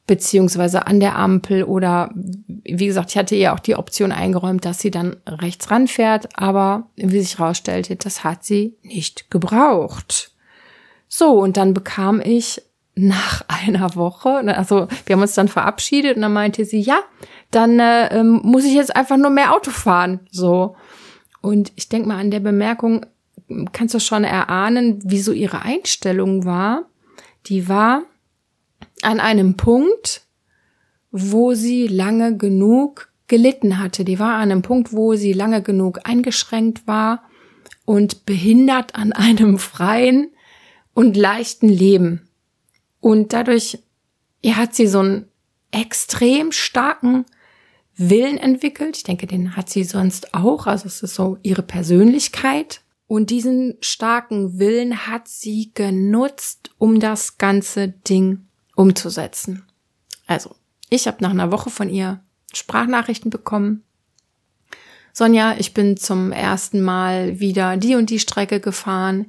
beziehungsweise 0.07 0.85
an 0.85 0.99
der 0.99 1.15
Ampel 1.15 1.63
oder 1.63 2.11
wie 2.13 2.85
gesagt, 2.85 3.11
ich 3.11 3.17
hatte 3.17 3.35
ihr 3.35 3.53
auch 3.53 3.59
die 3.59 3.75
Option 3.75 4.11
eingeräumt, 4.11 4.65
dass 4.65 4.79
sie 4.79 4.91
dann 4.91 5.17
rechts 5.27 5.71
ranfährt, 5.71 6.29
aber 6.37 6.87
wie 6.95 7.21
sich 7.21 7.39
herausstellte, 7.39 7.95
das 7.95 8.23
hat 8.23 8.43
sie 8.43 8.75
nicht 8.83 9.31
gebraucht. 9.31 10.31
So, 11.07 11.39
und 11.39 11.57
dann 11.57 11.73
bekam 11.73 12.21
ich 12.23 12.61
nach 12.95 13.43
einer 13.47 13.95
Woche, 13.95 14.29
also 14.55 14.87
wir 15.05 15.15
haben 15.15 15.21
uns 15.21 15.33
dann 15.33 15.47
verabschiedet 15.47 16.15
und 16.15 16.21
dann 16.21 16.33
meinte 16.33 16.65
sie, 16.65 16.81
ja, 16.81 16.99
dann 17.51 17.79
äh, 17.79 18.07
ähm, 18.19 18.41
muss 18.43 18.65
ich 18.65 18.73
jetzt 18.73 18.95
einfach 18.95 19.17
nur 19.17 19.29
mehr 19.29 19.55
Auto 19.55 19.71
fahren. 19.71 20.19
So. 20.29 20.75
Und 21.41 21.71
ich 21.75 21.89
denke 21.89 22.07
mal, 22.07 22.19
an 22.19 22.31
der 22.31 22.39
Bemerkung 22.39 23.05
kannst 23.71 23.93
du 23.93 23.99
schon 23.99 24.23
erahnen, 24.23 24.99
wie 25.03 25.21
so 25.21 25.31
ihre 25.31 25.61
Einstellung 25.61 26.45
war. 26.45 26.85
Die 27.45 27.69
war, 27.69 28.03
an 29.01 29.19
einem 29.19 29.57
Punkt, 29.57 30.21
wo 31.11 31.53
sie 31.53 31.87
lange 31.87 32.37
genug 32.37 33.09
gelitten 33.27 33.79
hatte. 33.79 34.05
Die 34.05 34.19
war 34.19 34.35
an 34.35 34.51
einem 34.51 34.61
Punkt, 34.61 34.93
wo 34.93 35.15
sie 35.15 35.33
lange 35.33 35.61
genug 35.61 35.99
eingeschränkt 36.03 36.87
war 36.87 37.23
und 37.85 38.25
behindert 38.25 38.95
an 38.95 39.13
einem 39.13 39.57
freien 39.57 40.31
und 40.93 41.17
leichten 41.17 41.69
Leben. 41.69 42.27
Und 42.99 43.33
dadurch 43.33 43.79
ja, 44.41 44.55
hat 44.55 44.75
sie 44.75 44.87
so 44.87 44.99
einen 44.99 45.27
extrem 45.71 46.51
starken 46.51 47.25
Willen 47.97 48.37
entwickelt. 48.37 48.97
Ich 48.97 49.03
denke, 49.03 49.27
den 49.27 49.55
hat 49.55 49.69
sie 49.69 49.83
sonst 49.83 50.33
auch. 50.33 50.67
Also 50.67 50.87
es 50.87 51.01
ist 51.01 51.15
so 51.15 51.37
ihre 51.43 51.63
Persönlichkeit. 51.63 52.81
Und 53.07 53.29
diesen 53.29 53.77
starken 53.81 54.59
Willen 54.59 55.07
hat 55.07 55.27
sie 55.27 55.71
genutzt, 55.73 56.71
um 56.77 56.99
das 56.99 57.37
ganze 57.37 57.89
Ding 57.89 58.44
umzusetzen. 58.75 59.63
Also, 60.27 60.55
ich 60.89 61.07
habe 61.07 61.17
nach 61.21 61.31
einer 61.31 61.51
Woche 61.51 61.69
von 61.69 61.89
ihr 61.89 62.19
Sprachnachrichten 62.53 63.31
bekommen. 63.31 63.83
Sonja, 65.13 65.55
ich 65.57 65.73
bin 65.73 65.97
zum 65.97 66.31
ersten 66.31 66.81
Mal 66.81 67.39
wieder 67.39 67.77
die 67.77 67.95
und 67.95 68.09
die 68.09 68.19
Strecke 68.19 68.59
gefahren. 68.59 69.27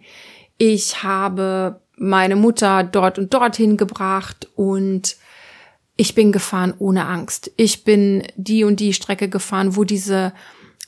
Ich 0.59 1.03
habe 1.03 1.81
meine 1.97 2.37
Mutter 2.37 2.85
dort 2.85 3.19
und 3.19 3.33
dorthin 3.33 3.76
gebracht 3.76 4.49
und 4.55 5.17
ich 5.97 6.15
bin 6.15 6.33
gefahren 6.33 6.75
ohne 6.79 7.07
Angst. 7.07 7.50
Ich 7.57 7.85
bin 7.85 8.25
die 8.37 8.65
und 8.65 8.81
die 8.81 8.93
Strecke 8.93 9.29
gefahren, 9.29 9.76
wo 9.76 9.85
diese, 9.85 10.33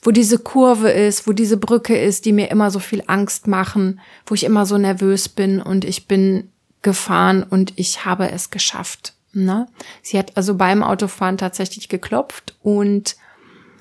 wo 0.03 0.11
diese 0.11 0.37
Kurve 0.37 0.89
ist, 0.89 1.27
wo 1.27 1.33
diese 1.33 1.57
Brücke 1.57 1.97
ist, 1.97 2.25
die 2.25 2.31
mir 2.31 2.51
immer 2.51 2.69
so 2.69 2.79
viel 2.79 3.03
Angst 3.07 3.47
machen, 3.47 3.99
wo 4.25 4.35
ich 4.35 4.43
immer 4.43 4.65
so 4.65 4.77
nervös 4.77 5.29
bin 5.29 5.61
und 5.61 5.83
ich 5.83 6.07
bin 6.07 6.51
gefahren 6.81 7.43
und 7.43 7.73
ich 7.77 8.05
habe 8.05 8.31
es 8.31 8.49
geschafft. 8.49 9.13
Ne? 9.33 9.67
Sie 10.01 10.17
hat 10.17 10.37
also 10.37 10.55
beim 10.55 10.83
Autofahren 10.83 11.37
tatsächlich 11.37 11.89
geklopft 11.89 12.55
und 12.61 13.15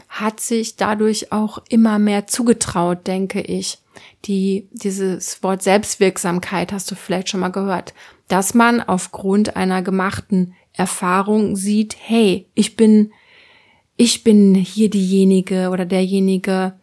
hat 0.09 0.40
sich 0.40 0.76
dadurch 0.76 1.33
auch 1.33 1.59
immer 1.69 1.99
mehr 1.99 2.26
zugetraut, 2.26 3.07
denke 3.07 3.40
ich. 3.40 3.78
Die, 4.25 4.69
dieses 4.73 5.43
Wort 5.43 5.62
Selbstwirksamkeit 5.62 6.73
hast 6.73 6.90
du 6.90 6.95
vielleicht 6.95 7.28
schon 7.28 7.40
mal 7.40 7.49
gehört, 7.49 7.95
dass 8.28 8.55
man 8.55 8.81
aufgrund 8.81 9.57
einer 9.57 9.83
gemachten 9.83 10.55
Erfahrung 10.73 11.57
sieht, 11.57 11.97
hey, 11.99 12.47
ich 12.55 12.76
bin, 12.76 13.12
ich 13.97 14.23
bin 14.23 14.55
hier 14.55 14.88
diejenige 14.90 15.71
oder 15.71 15.85
derjenige, 15.85 16.75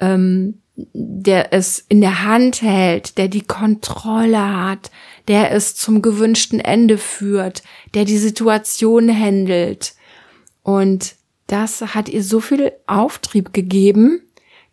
ähm, 0.00 0.60
der 0.92 1.52
es 1.52 1.84
in 1.88 2.00
der 2.00 2.24
Hand 2.24 2.62
hält, 2.62 3.18
der 3.18 3.28
die 3.28 3.42
Kontrolle 3.42 4.64
hat, 4.64 4.90
der 5.26 5.50
es 5.50 5.74
zum 5.74 6.02
gewünschten 6.02 6.60
Ende 6.60 6.98
führt, 6.98 7.62
der 7.94 8.04
die 8.04 8.18
Situation 8.18 9.12
handelt. 9.12 9.94
Und 10.62 11.16
das 11.48 11.80
hat 11.80 12.08
ihr 12.08 12.22
so 12.22 12.40
viel 12.40 12.72
Auftrieb 12.86 13.52
gegeben, 13.52 14.22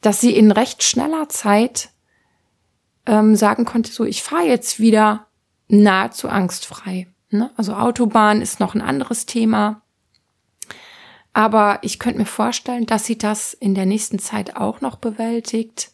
dass 0.01 0.21
sie 0.21 0.35
in 0.35 0.51
recht 0.51 0.83
schneller 0.83 1.27
Zeit 1.29 1.89
ähm, 3.07 3.35
sagen 3.35 3.65
konnte, 3.65 3.91
so 3.91 4.05
ich 4.05 4.21
fahre 4.21 4.45
jetzt 4.45 4.79
wieder 4.79 5.25
nahezu 5.67 6.29
angstfrei. 6.29 7.07
Ne? 7.31 7.49
Also 7.57 7.73
Autobahn 7.73 8.41
ist 8.41 8.59
noch 8.59 8.75
ein 8.75 8.81
anderes 8.81 9.25
Thema. 9.25 9.81
Aber 11.33 11.79
ich 11.81 11.99
könnte 11.99 12.19
mir 12.19 12.25
vorstellen, 12.25 12.85
dass 12.85 13.05
sie 13.05 13.17
das 13.17 13.53
in 13.53 13.75
der 13.75 13.85
nächsten 13.85 14.19
Zeit 14.19 14.55
auch 14.55 14.79
noch 14.79 14.95
bewältigt. 14.97 15.91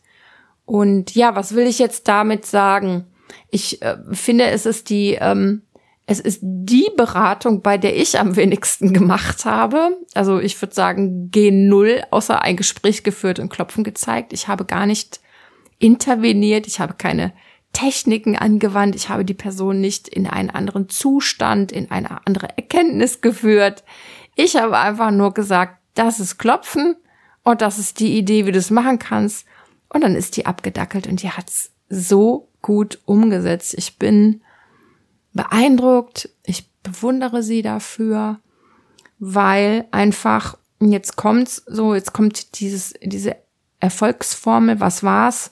Und 0.65 1.15
ja, 1.15 1.35
was 1.35 1.55
will 1.55 1.67
ich 1.67 1.79
jetzt 1.79 2.07
damit 2.07 2.45
sagen? 2.45 3.05
Ich 3.49 3.81
äh, 3.81 3.97
finde, 4.11 4.45
es 4.45 4.65
ist 4.65 4.89
die, 4.89 5.17
ähm, 5.19 5.63
es 6.05 6.19
ist 6.19 6.39
die 6.41 6.89
Beratung, 6.95 7.61
bei 7.61 7.77
der 7.77 7.95
ich 7.95 8.19
am 8.19 8.35
wenigsten 8.35 8.93
gemacht 8.93 9.45
habe. 9.45 9.97
Also 10.13 10.39
ich 10.39 10.61
würde 10.61 10.73
sagen 10.73 11.29
G0, 11.33 12.03
außer 12.11 12.41
ein 12.41 12.57
Gespräch 12.57 13.03
geführt 13.03 13.39
und 13.39 13.49
Klopfen 13.49 13.83
gezeigt. 13.83 14.33
Ich 14.33 14.47
habe 14.47 14.65
gar 14.65 14.85
nicht 14.85 15.21
interveniert. 15.79 16.67
Ich 16.67 16.79
habe 16.79 16.95
keine 16.97 17.33
Techniken 17.73 18.37
angewandt. 18.37 18.95
Ich 18.95 19.09
habe 19.09 19.25
die 19.25 19.33
Person 19.33 19.79
nicht 19.79 20.07
in 20.07 20.27
einen 20.27 20.49
anderen 20.49 20.89
Zustand, 20.89 21.71
in 21.71 21.89
eine 21.91 22.25
andere 22.25 22.49
Erkenntnis 22.57 23.21
geführt. 23.21 23.83
Ich 24.35 24.55
habe 24.55 24.77
einfach 24.77 25.11
nur 25.11 25.33
gesagt, 25.33 25.77
das 25.93 26.19
ist 26.19 26.37
Klopfen 26.37 26.95
und 27.43 27.61
das 27.61 27.79
ist 27.79 27.99
die 27.99 28.17
Idee, 28.17 28.45
wie 28.45 28.51
du 28.51 28.59
es 28.59 28.69
machen 28.69 28.99
kannst. 28.99 29.45
Und 29.93 30.01
dann 30.01 30.15
ist 30.15 30.37
die 30.37 30.45
abgedackelt 30.45 31.05
und 31.07 31.21
die 31.21 31.31
hat's 31.31 31.71
so 31.89 32.47
gut 32.61 32.99
umgesetzt. 33.05 33.73
Ich 33.77 33.97
bin 33.97 34.41
beeindruckt. 35.33 36.29
Ich 36.43 36.69
bewundere 36.81 37.43
sie 37.43 37.61
dafür, 37.61 38.39
weil 39.19 39.85
einfach 39.91 40.57
jetzt 40.79 41.17
kommt's 41.17 41.63
so, 41.67 41.93
jetzt 41.93 42.13
kommt 42.13 42.59
dieses, 42.59 42.93
diese 43.03 43.35
Erfolgsformel, 43.81 44.79
was 44.79 45.03
war's, 45.03 45.51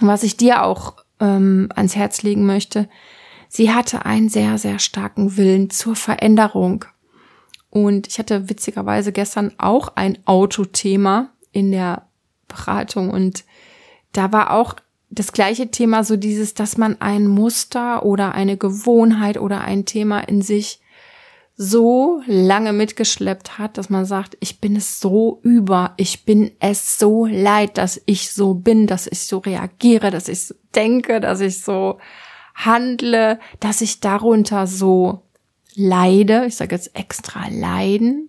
was 0.00 0.22
ich 0.22 0.36
dir 0.36 0.62
auch 0.62 0.96
ähm, 1.18 1.70
ans 1.74 1.96
Herz 1.96 2.22
legen 2.22 2.44
möchte. 2.44 2.88
Sie 3.48 3.72
hatte 3.72 4.04
einen 4.04 4.28
sehr, 4.28 4.58
sehr 4.58 4.78
starken 4.78 5.38
Willen 5.38 5.70
zur 5.70 5.96
Veränderung. 5.96 6.84
Und 7.70 8.06
ich 8.06 8.18
hatte 8.18 8.50
witzigerweise 8.50 9.12
gestern 9.12 9.52
auch 9.58 9.96
ein 9.96 10.18
Autothema 10.26 11.30
in 11.52 11.72
der 11.72 12.05
Beratung. 12.48 13.10
Und 13.10 13.44
da 14.12 14.32
war 14.32 14.52
auch 14.52 14.76
das 15.10 15.32
gleiche 15.32 15.70
Thema, 15.70 16.04
so 16.04 16.16
dieses, 16.16 16.54
dass 16.54 16.76
man 16.76 17.00
ein 17.00 17.26
Muster 17.26 18.04
oder 18.04 18.34
eine 18.34 18.56
Gewohnheit 18.56 19.38
oder 19.38 19.60
ein 19.62 19.84
Thema 19.84 20.20
in 20.20 20.42
sich 20.42 20.80
so 21.56 22.20
lange 22.26 22.74
mitgeschleppt 22.74 23.58
hat, 23.58 23.78
dass 23.78 23.88
man 23.88 24.04
sagt, 24.04 24.36
ich 24.40 24.60
bin 24.60 24.76
es 24.76 25.00
so 25.00 25.40
über, 25.42 25.94
ich 25.96 26.24
bin 26.24 26.50
es 26.60 26.98
so 26.98 27.24
leid, 27.24 27.78
dass 27.78 28.00
ich 28.04 28.30
so 28.30 28.54
bin, 28.54 28.86
dass 28.86 29.06
ich 29.06 29.20
so 29.20 29.38
reagiere, 29.38 30.10
dass 30.10 30.28
ich 30.28 30.44
so 30.44 30.54
denke, 30.74 31.18
dass 31.18 31.40
ich 31.40 31.62
so 31.62 31.98
handle, 32.54 33.38
dass 33.58 33.80
ich 33.80 34.00
darunter 34.00 34.66
so 34.66 35.22
leide, 35.74 36.44
ich 36.46 36.56
sage 36.56 36.74
jetzt 36.74 36.94
extra 36.94 37.48
leiden, 37.48 38.28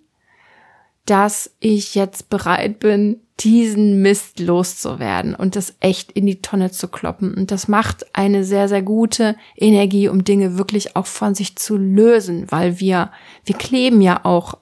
dass 1.05 1.51
ich 1.59 1.95
jetzt 1.95 2.29
bereit 2.29 2.79
bin, 2.79 3.21
diesen 3.39 4.01
Mist 4.01 4.39
loszuwerden 4.39 5.35
und 5.35 5.55
das 5.55 5.75
echt 5.79 6.11
in 6.11 6.25
die 6.25 6.41
Tonne 6.41 6.71
zu 6.71 6.87
kloppen. 6.87 7.35
Und 7.35 7.51
das 7.51 7.67
macht 7.67 8.15
eine 8.15 8.43
sehr, 8.43 8.67
sehr 8.67 8.81
gute 8.81 9.35
Energie, 9.55 10.09
um 10.09 10.23
Dinge 10.23 10.57
wirklich 10.57 10.95
auch 10.95 11.05
von 11.05 11.35
sich 11.35 11.55
zu 11.55 11.77
lösen, 11.77 12.47
weil 12.49 12.79
wir, 12.79 13.11
wir 13.45 13.55
kleben 13.55 14.01
ja 14.01 14.25
auch 14.25 14.57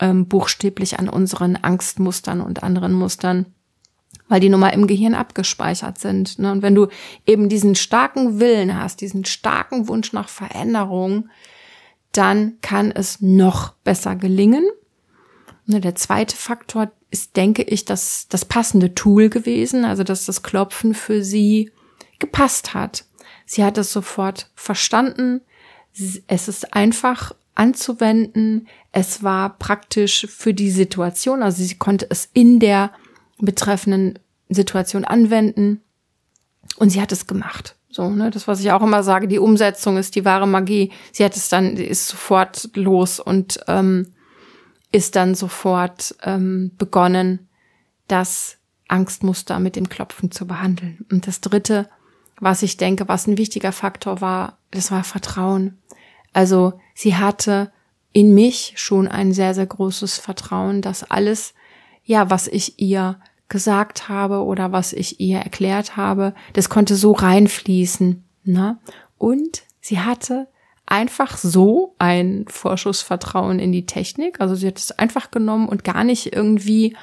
ähm, 0.00 0.26
buchstäblich 0.26 0.98
an 0.98 1.08
unseren 1.08 1.56
Angstmustern 1.56 2.40
und 2.40 2.64
anderen 2.64 2.92
Mustern, 2.92 3.46
weil 4.28 4.40
die 4.40 4.48
nun 4.48 4.60
mal 4.60 4.70
im 4.70 4.88
Gehirn 4.88 5.14
abgespeichert 5.14 5.98
sind. 5.98 6.40
Ne? 6.40 6.50
Und 6.50 6.62
wenn 6.62 6.74
du 6.74 6.88
eben 7.24 7.48
diesen 7.48 7.76
starken 7.76 8.40
Willen 8.40 8.76
hast, 8.76 9.00
diesen 9.00 9.24
starken 9.26 9.86
Wunsch 9.86 10.12
nach 10.12 10.28
Veränderung, 10.28 11.28
dann 12.10 12.54
kann 12.62 12.90
es 12.90 13.20
noch 13.20 13.74
besser 13.84 14.16
gelingen. 14.16 14.64
Ne, 15.66 15.80
der 15.80 15.94
zweite 15.94 16.34
Faktor 16.34 16.90
ist, 17.10 17.36
denke 17.36 17.62
ich, 17.62 17.84
das, 17.84 18.26
das 18.28 18.44
passende 18.44 18.94
Tool 18.94 19.28
gewesen, 19.28 19.84
also 19.84 20.04
dass 20.04 20.26
das 20.26 20.42
Klopfen 20.42 20.94
für 20.94 21.22
sie 21.22 21.72
gepasst 22.18 22.74
hat. 22.74 23.04
Sie 23.46 23.64
hat 23.64 23.78
es 23.78 23.92
sofort 23.92 24.50
verstanden. 24.54 25.40
Es 26.26 26.48
ist 26.48 26.74
einfach 26.74 27.34
anzuwenden. 27.54 28.68
Es 28.92 29.22
war 29.22 29.58
praktisch 29.58 30.26
für 30.28 30.54
die 30.54 30.70
Situation, 30.70 31.42
also 31.42 31.62
sie 31.62 31.76
konnte 31.76 32.06
es 32.10 32.28
in 32.32 32.60
der 32.60 32.92
betreffenden 33.38 34.18
Situation 34.48 35.04
anwenden 35.04 35.80
und 36.76 36.90
sie 36.90 37.00
hat 37.00 37.12
es 37.12 37.26
gemacht. 37.26 37.76
So, 37.90 38.10
ne, 38.10 38.30
das, 38.30 38.46
was 38.46 38.60
ich 38.60 38.70
auch 38.70 38.82
immer 38.82 39.02
sage, 39.02 39.28
die 39.28 39.38
Umsetzung 39.38 39.96
ist 39.96 40.14
die 40.14 40.24
wahre 40.24 40.46
Magie. 40.46 40.92
Sie 41.10 41.24
hat 41.24 41.36
es 41.36 41.48
dann, 41.48 41.76
ist 41.76 42.08
sofort 42.08 42.70
los 42.74 43.18
und 43.18 43.60
ähm, 43.66 44.12
ist 44.92 45.16
dann 45.16 45.34
sofort 45.34 46.14
ähm, 46.22 46.72
begonnen, 46.78 47.48
das 48.06 48.56
Angstmuster 48.88 49.60
mit 49.60 49.76
dem 49.76 49.88
Klopfen 49.88 50.30
zu 50.30 50.46
behandeln. 50.46 51.04
Und 51.10 51.26
das 51.26 51.40
Dritte, 51.40 51.88
was 52.40 52.62
ich 52.62 52.76
denke, 52.76 53.06
was 53.08 53.26
ein 53.26 53.38
wichtiger 53.38 53.72
Faktor 53.72 54.20
war, 54.20 54.58
das 54.70 54.90
war 54.90 55.04
Vertrauen. 55.04 55.78
Also 56.32 56.80
sie 56.94 57.16
hatte 57.16 57.70
in 58.12 58.34
mich 58.34 58.72
schon 58.76 59.06
ein 59.08 59.32
sehr, 59.32 59.54
sehr 59.54 59.66
großes 59.66 60.18
Vertrauen, 60.18 60.80
dass 60.80 61.08
alles, 61.10 61.54
ja, 62.04 62.30
was 62.30 62.48
ich 62.48 62.78
ihr 62.80 63.20
gesagt 63.48 64.08
habe 64.08 64.44
oder 64.44 64.72
was 64.72 64.92
ich 64.92 65.20
ihr 65.20 65.38
erklärt 65.38 65.96
habe, 65.96 66.34
das 66.52 66.68
konnte 66.68 66.96
so 66.96 67.12
reinfließen. 67.12 68.24
Ne? 68.44 68.78
Und 69.16 69.62
sie 69.80 70.00
hatte 70.00 70.48
einfach 70.90 71.36
so 71.36 71.94
ein 71.98 72.46
Vorschussvertrauen 72.48 73.58
in 73.58 73.72
die 73.72 73.86
Technik. 73.86 74.40
Also 74.40 74.54
sie 74.54 74.66
hat 74.66 74.78
es 74.78 74.92
einfach 74.92 75.30
genommen 75.30 75.68
und 75.68 75.84
gar 75.84 76.04
nicht 76.04 76.34
irgendwie, 76.34 76.96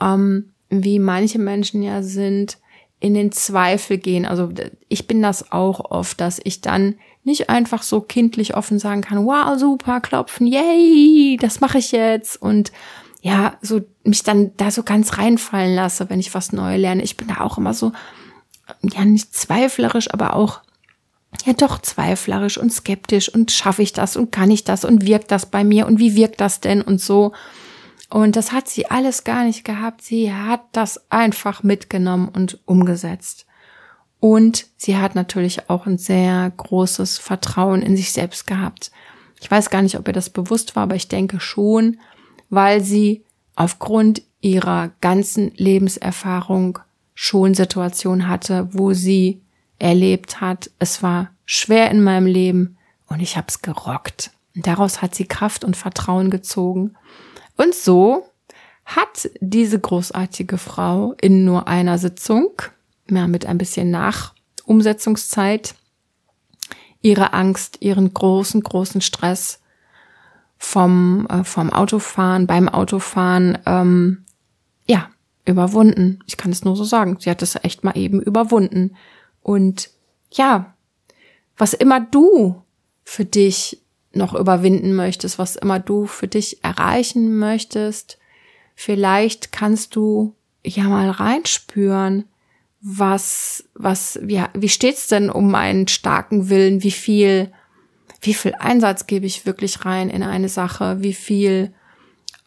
ähm, 0.00 0.52
wie 0.68 0.98
manche 0.98 1.38
Menschen 1.38 1.82
ja 1.82 2.02
sind, 2.02 2.58
in 3.00 3.14
den 3.14 3.32
Zweifel 3.32 3.98
gehen. 3.98 4.26
Also 4.26 4.50
ich 4.88 5.06
bin 5.06 5.22
das 5.22 5.52
auch 5.52 5.90
oft, 5.90 6.20
dass 6.20 6.40
ich 6.42 6.60
dann 6.60 6.96
nicht 7.24 7.48
einfach 7.48 7.82
so 7.82 8.00
kindlich 8.00 8.56
offen 8.56 8.78
sagen 8.78 9.02
kann, 9.02 9.24
wow, 9.24 9.58
super, 9.58 10.00
klopfen, 10.00 10.46
yay, 10.46 11.36
das 11.40 11.60
mache 11.60 11.78
ich 11.78 11.92
jetzt. 11.92 12.40
Und 12.40 12.72
ja, 13.20 13.56
so 13.62 13.80
mich 14.04 14.22
dann 14.22 14.52
da 14.56 14.70
so 14.70 14.82
ganz 14.82 15.18
reinfallen 15.18 15.74
lasse, 15.74 16.10
wenn 16.10 16.20
ich 16.20 16.34
was 16.34 16.52
Neues 16.52 16.80
lerne. 16.80 17.02
Ich 17.02 17.16
bin 17.16 17.28
da 17.28 17.40
auch 17.40 17.58
immer 17.58 17.74
so, 17.74 17.92
ja, 18.82 19.04
nicht 19.04 19.34
zweiflerisch, 19.34 20.12
aber 20.12 20.34
auch 20.34 20.60
ja 21.44 21.52
doch 21.52 21.80
zweiflerisch 21.80 22.58
und 22.58 22.72
skeptisch 22.72 23.28
und 23.32 23.50
schaffe 23.50 23.82
ich 23.82 23.92
das 23.92 24.16
und 24.16 24.32
kann 24.32 24.50
ich 24.50 24.64
das 24.64 24.84
und 24.84 25.06
wirkt 25.06 25.30
das 25.30 25.46
bei 25.46 25.64
mir 25.64 25.86
und 25.86 25.98
wie 25.98 26.14
wirkt 26.14 26.40
das 26.40 26.60
denn 26.60 26.82
und 26.82 27.00
so. 27.00 27.32
Und 28.10 28.36
das 28.36 28.52
hat 28.52 28.68
sie 28.68 28.90
alles 28.90 29.24
gar 29.24 29.44
nicht 29.44 29.64
gehabt. 29.64 30.02
Sie 30.02 30.32
hat 30.32 30.62
das 30.72 31.10
einfach 31.10 31.62
mitgenommen 31.62 32.28
und 32.28 32.58
umgesetzt. 32.64 33.46
Und 34.20 34.66
sie 34.76 34.96
hat 34.96 35.14
natürlich 35.14 35.68
auch 35.70 35.86
ein 35.86 35.98
sehr 35.98 36.50
großes 36.56 37.18
Vertrauen 37.18 37.82
in 37.82 37.96
sich 37.96 38.12
selbst 38.12 38.46
gehabt. 38.46 38.90
Ich 39.40 39.50
weiß 39.50 39.70
gar 39.70 39.82
nicht, 39.82 39.98
ob 39.98 40.08
ihr 40.08 40.14
das 40.14 40.30
bewusst 40.30 40.74
war, 40.74 40.84
aber 40.84 40.96
ich 40.96 41.08
denke 41.08 41.38
schon, 41.38 41.98
weil 42.50 42.82
sie 42.82 43.24
aufgrund 43.54 44.22
ihrer 44.40 44.90
ganzen 45.00 45.52
Lebenserfahrung 45.56 46.78
schon 47.14 47.54
Situationen 47.54 48.28
hatte, 48.28 48.68
wo 48.72 48.92
sie 48.94 49.42
erlebt 49.78 50.40
hat. 50.40 50.70
Es 50.78 51.02
war 51.02 51.30
schwer 51.44 51.90
in 51.90 52.02
meinem 52.02 52.26
Leben 52.26 52.78
und 53.06 53.20
ich 53.20 53.36
habe 53.36 53.46
es 53.48 53.62
gerockt. 53.62 54.30
Daraus 54.54 55.02
hat 55.02 55.14
sie 55.14 55.26
Kraft 55.26 55.64
und 55.64 55.76
Vertrauen 55.76 56.30
gezogen. 56.30 56.94
Und 57.56 57.74
so 57.74 58.26
hat 58.84 59.30
diese 59.40 59.78
großartige 59.78 60.58
Frau 60.58 61.14
in 61.20 61.44
nur 61.44 61.68
einer 61.68 61.98
Sitzung, 61.98 62.50
ja, 63.10 63.26
mit 63.26 63.46
ein 63.46 63.58
bisschen 63.58 63.90
Nachumsetzungszeit, 63.90 65.74
ihre 67.00 67.32
Angst, 67.32 67.78
ihren 67.80 68.12
großen, 68.12 68.62
großen 68.62 69.00
Stress 69.00 69.60
vom, 70.56 71.26
äh, 71.30 71.44
vom 71.44 71.70
Autofahren, 71.70 72.46
beim 72.46 72.68
Autofahren, 72.68 73.58
ähm, 73.66 74.24
ja, 74.86 75.08
überwunden. 75.44 76.20
Ich 76.26 76.36
kann 76.36 76.50
es 76.50 76.64
nur 76.64 76.76
so 76.76 76.84
sagen. 76.84 77.18
Sie 77.20 77.30
hat 77.30 77.42
es 77.42 77.56
echt 77.62 77.84
mal 77.84 77.96
eben 77.96 78.20
überwunden. 78.20 78.96
Und 79.48 79.88
ja, 80.30 80.74
was 81.56 81.72
immer 81.72 82.00
du 82.00 82.60
für 83.02 83.24
dich 83.24 83.80
noch 84.12 84.34
überwinden 84.34 84.94
möchtest, 84.94 85.38
was 85.38 85.56
immer 85.56 85.80
du 85.80 86.04
für 86.04 86.28
dich 86.28 86.62
erreichen 86.62 87.38
möchtest, 87.38 88.18
vielleicht 88.74 89.50
kannst 89.50 89.96
du 89.96 90.34
ja 90.62 90.84
mal 90.84 91.08
reinspüren, 91.08 92.26
was, 92.82 93.64
was, 93.72 94.18
wie, 94.22 94.44
wie 94.52 94.68
steht's 94.68 95.08
denn 95.08 95.30
um 95.30 95.50
meinen 95.50 95.88
starken 95.88 96.50
Willen? 96.50 96.82
Wie 96.82 96.90
viel, 96.90 97.50
wie 98.20 98.34
viel 98.34 98.54
Einsatz 98.54 99.06
gebe 99.06 99.24
ich 99.24 99.46
wirklich 99.46 99.86
rein 99.86 100.10
in 100.10 100.22
eine 100.22 100.50
Sache? 100.50 100.98
Wie 101.00 101.14
viel 101.14 101.72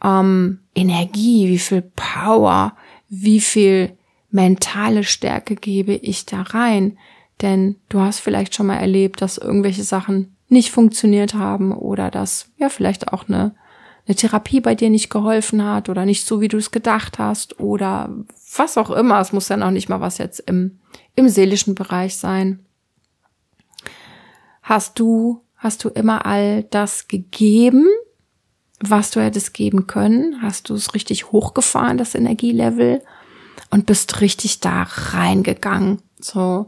ähm, 0.03 0.59
Energie, 0.75 1.47
wie 1.47 1.57
viel 1.57 1.81
Power, 1.81 2.77
wie 3.09 3.41
viel 3.41 3.97
mentale 4.31 5.03
Stärke 5.03 5.55
gebe 5.55 5.93
ich 5.93 6.25
da 6.25 6.41
rein? 6.41 6.97
Denn 7.41 7.77
du 7.89 7.99
hast 7.99 8.19
vielleicht 8.19 8.55
schon 8.55 8.67
mal 8.67 8.77
erlebt, 8.77 9.21
dass 9.21 9.37
irgendwelche 9.37 9.83
Sachen 9.83 10.35
nicht 10.47 10.71
funktioniert 10.71 11.33
haben 11.33 11.71
oder 11.73 12.11
dass 12.11 12.49
ja 12.57 12.69
vielleicht 12.69 13.13
auch 13.13 13.27
eine 13.27 13.55
eine 14.07 14.15
Therapie 14.15 14.61
bei 14.61 14.75
dir 14.75 14.89
nicht 14.89 15.09
geholfen 15.09 15.63
hat 15.63 15.89
oder 15.89 16.05
nicht 16.05 16.25
so, 16.25 16.41
wie 16.41 16.47
du 16.47 16.57
es 16.57 16.71
gedacht 16.71 17.19
hast 17.19 17.59
oder 17.59 18.09
was 18.57 18.77
auch 18.77 18.89
immer. 18.89 19.19
Es 19.19 19.31
muss 19.31 19.49
ja 19.49 19.57
noch 19.57 19.71
nicht 19.71 19.89
mal 19.89 20.01
was 20.01 20.17
jetzt 20.17 20.39
im, 20.39 20.79
im 21.15 21.29
seelischen 21.29 21.75
Bereich 21.75 22.17
sein. 22.17 22.65
Hast 24.63 24.99
du, 24.99 25.41
hast 25.55 25.83
du 25.83 25.89
immer 25.89 26.25
all 26.25 26.63
das 26.63 27.07
gegeben, 27.07 27.85
was 28.79 29.11
du 29.11 29.21
hättest 29.21 29.53
geben 29.53 29.87
können? 29.87 30.41
Hast 30.41 30.69
du 30.69 30.73
es 30.73 30.93
richtig 30.95 31.31
hochgefahren, 31.31 31.97
das 31.97 32.15
Energielevel? 32.15 33.03
Und 33.71 33.87
bist 33.87 34.21
richtig 34.21 34.59
da 34.59 34.83
reingegangen. 34.83 36.01
So. 36.19 36.67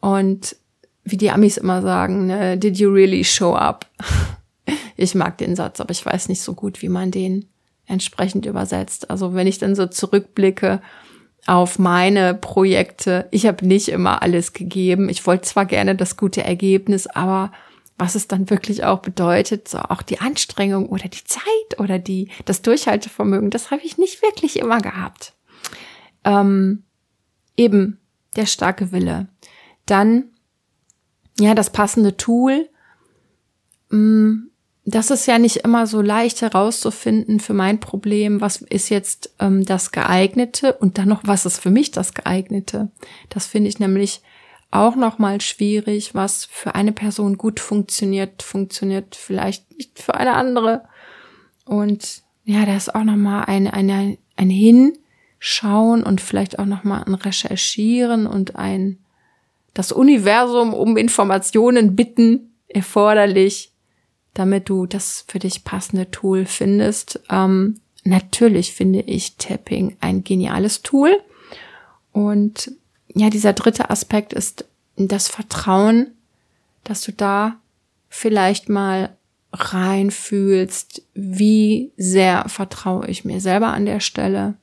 Und 0.00 0.56
wie 1.02 1.16
die 1.16 1.30
Amis 1.30 1.56
immer 1.56 1.82
sagen, 1.82 2.26
ne, 2.26 2.56
did 2.58 2.78
you 2.78 2.90
really 2.90 3.24
show 3.24 3.54
up? 3.54 3.86
Ich 4.98 5.14
mag 5.14 5.36
den 5.36 5.54
Satz, 5.56 5.78
aber 5.78 5.90
ich 5.90 6.04
weiß 6.04 6.30
nicht 6.30 6.40
so 6.40 6.54
gut, 6.54 6.80
wie 6.80 6.88
man 6.88 7.10
den 7.10 7.44
entsprechend 7.84 8.46
übersetzt. 8.46 9.10
Also 9.10 9.34
wenn 9.34 9.46
ich 9.46 9.58
dann 9.58 9.74
so 9.74 9.86
zurückblicke 9.86 10.80
auf 11.46 11.78
meine 11.78 12.34
Projekte, 12.34 13.28
ich 13.30 13.46
habe 13.46 13.66
nicht 13.66 13.88
immer 13.88 14.22
alles 14.22 14.52
gegeben. 14.52 15.08
Ich 15.08 15.26
wollte 15.26 15.44
zwar 15.44 15.66
gerne 15.66 15.94
das 15.94 16.16
gute 16.16 16.42
Ergebnis, 16.42 17.06
aber 17.06 17.52
was 17.98 18.14
es 18.14 18.28
dann 18.28 18.50
wirklich 18.50 18.84
auch 18.84 19.00
bedeutet, 19.00 19.68
so 19.68 19.78
auch 19.78 20.02
die 20.02 20.20
Anstrengung 20.20 20.88
oder 20.88 21.08
die 21.08 21.24
Zeit 21.24 21.78
oder 21.78 21.98
die 21.98 22.30
das 22.44 22.62
Durchhaltevermögen, 22.62 23.50
das 23.50 23.70
habe 23.70 23.82
ich 23.84 23.96
nicht 23.96 24.22
wirklich 24.22 24.58
immer 24.58 24.80
gehabt. 24.80 25.32
Ähm, 26.26 26.82
eben 27.56 27.98
der 28.36 28.44
starke 28.44 28.92
Wille. 28.92 29.28
Dann 29.86 30.24
ja 31.38 31.54
das 31.54 31.70
passende 31.70 32.16
Tool. 32.16 32.68
Mm, 33.90 34.48
das 34.84 35.10
ist 35.10 35.26
ja 35.26 35.38
nicht 35.38 35.56
immer 35.58 35.86
so 35.86 36.00
leicht 36.00 36.42
herauszufinden 36.42 37.40
für 37.40 37.54
mein 37.54 37.80
Problem, 37.80 38.40
was 38.40 38.62
ist 38.62 38.88
jetzt 38.88 39.34
ähm, 39.40 39.64
das 39.64 39.90
geeignete 39.90 40.74
und 40.74 40.98
dann 40.98 41.08
noch, 41.08 41.22
was 41.24 41.44
ist 41.44 41.58
für 41.58 41.70
mich 41.70 41.90
das 41.90 42.14
geeignete. 42.14 42.90
Das 43.28 43.46
finde 43.46 43.68
ich 43.68 43.80
nämlich 43.80 44.22
auch 44.70 44.94
noch 44.94 45.18
mal 45.18 45.40
schwierig, 45.40 46.14
was 46.14 46.44
für 46.44 46.74
eine 46.74 46.92
Person 46.92 47.36
gut 47.36 47.60
funktioniert, 47.60 48.42
funktioniert 48.42 49.16
vielleicht 49.16 49.76
nicht 49.76 50.00
für 50.00 50.14
eine 50.14 50.34
andere. 50.34 50.84
Und 51.64 52.22
ja, 52.44 52.64
da 52.64 52.76
ist 52.76 52.94
auch 52.94 53.04
noch 53.04 53.16
mal 53.16 53.44
ein, 53.44 53.66
ein, 53.66 54.18
ein 54.36 54.50
Hinschauen 55.38 56.02
und 56.02 56.20
vielleicht 56.20 56.58
auch 56.58 56.66
noch 56.66 56.84
mal 56.84 57.02
ein 57.02 57.14
Recherchieren 57.14 58.26
und 58.26 58.56
ein 58.56 58.98
das 59.74 59.92
Universum 59.92 60.72
um 60.72 60.96
Informationen 60.96 61.96
bitten 61.96 62.54
erforderlich, 62.66 63.72
damit 64.32 64.70
du 64.70 64.86
das 64.86 65.24
für 65.28 65.38
dich 65.38 65.64
passende 65.64 66.10
Tool 66.10 66.46
findest. 66.46 67.20
Ähm, 67.30 67.80
natürlich 68.04 68.72
finde 68.72 69.00
ich 69.00 69.36
Tapping 69.36 69.96
ein 70.00 70.24
geniales 70.24 70.82
Tool. 70.82 71.20
Und 72.12 72.72
ja, 73.14 73.28
dieser 73.28 73.52
dritte 73.52 73.90
Aspekt 73.90 74.32
ist 74.32 74.64
das 74.96 75.28
Vertrauen, 75.28 76.12
dass 76.82 77.02
du 77.02 77.12
da 77.12 77.56
vielleicht 78.08 78.70
mal 78.70 79.14
reinfühlst, 79.52 81.02
wie 81.12 81.92
sehr 81.98 82.48
vertraue 82.48 83.06
ich 83.08 83.26
mir 83.26 83.40
selber 83.40 83.68
an 83.68 83.84
der 83.84 84.00
Stelle, 84.00 84.54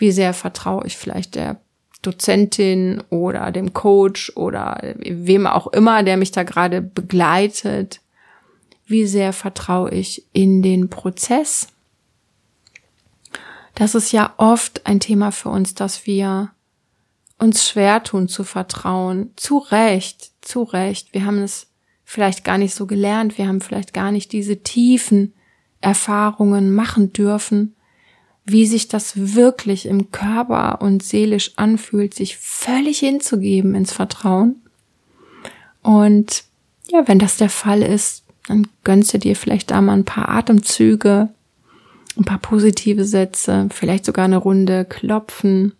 wie 0.00 0.10
sehr 0.12 0.34
vertraue 0.34 0.86
ich 0.86 0.96
vielleicht 0.96 1.34
der 1.34 1.60
Dozentin 2.02 3.02
oder 3.10 3.52
dem 3.52 3.74
Coach 3.74 4.32
oder 4.34 4.80
wem 4.98 5.46
auch 5.46 5.68
immer, 5.68 6.02
der 6.02 6.16
mich 6.16 6.32
da 6.32 6.42
gerade 6.42 6.80
begleitet 6.80 8.00
wie 8.90 9.06
sehr 9.06 9.32
vertraue 9.32 9.90
ich 9.92 10.26
in 10.32 10.62
den 10.62 10.90
Prozess. 10.90 11.68
Das 13.76 13.94
ist 13.94 14.10
ja 14.10 14.34
oft 14.36 14.84
ein 14.84 14.98
Thema 14.98 15.30
für 15.30 15.48
uns, 15.48 15.74
dass 15.74 16.06
wir 16.06 16.50
uns 17.38 17.68
schwer 17.68 18.02
tun 18.02 18.26
zu 18.26 18.42
vertrauen. 18.42 19.30
Zu 19.36 19.58
Recht, 19.58 20.32
zu 20.40 20.64
Recht. 20.64 21.14
Wir 21.14 21.24
haben 21.24 21.40
es 21.40 21.68
vielleicht 22.04 22.42
gar 22.42 22.58
nicht 22.58 22.74
so 22.74 22.86
gelernt. 22.86 23.38
Wir 23.38 23.46
haben 23.46 23.60
vielleicht 23.60 23.94
gar 23.94 24.10
nicht 24.10 24.32
diese 24.32 24.64
tiefen 24.64 25.34
Erfahrungen 25.80 26.74
machen 26.74 27.12
dürfen, 27.12 27.76
wie 28.50 28.66
sich 28.66 28.88
das 28.88 29.34
wirklich 29.34 29.86
im 29.86 30.10
Körper 30.10 30.80
und 30.82 31.02
seelisch 31.02 31.52
anfühlt, 31.56 32.14
sich 32.14 32.36
völlig 32.36 32.98
hinzugeben 32.98 33.74
ins 33.74 33.92
Vertrauen. 33.92 34.56
Und 35.82 36.44
ja, 36.88 37.06
wenn 37.06 37.18
das 37.18 37.36
der 37.36 37.50
Fall 37.50 37.82
ist, 37.82 38.24
dann 38.48 38.66
gönnst 38.84 39.14
du 39.14 39.18
dir 39.18 39.36
vielleicht 39.36 39.70
da 39.70 39.80
mal 39.80 39.94
ein 39.94 40.04
paar 40.04 40.28
Atemzüge, 40.28 41.28
ein 42.16 42.24
paar 42.24 42.38
positive 42.38 43.04
Sätze, 43.04 43.68
vielleicht 43.70 44.04
sogar 44.04 44.24
eine 44.24 44.38
Runde 44.38 44.84
klopfen. 44.84 45.74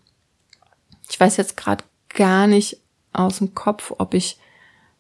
Ich 1.10 1.18
weiß 1.18 1.36
jetzt 1.36 1.56
gerade 1.56 1.84
gar 2.08 2.46
nicht 2.46 2.78
aus 3.12 3.38
dem 3.38 3.54
Kopf, 3.54 3.92
ob 3.98 4.14
ich 4.14 4.38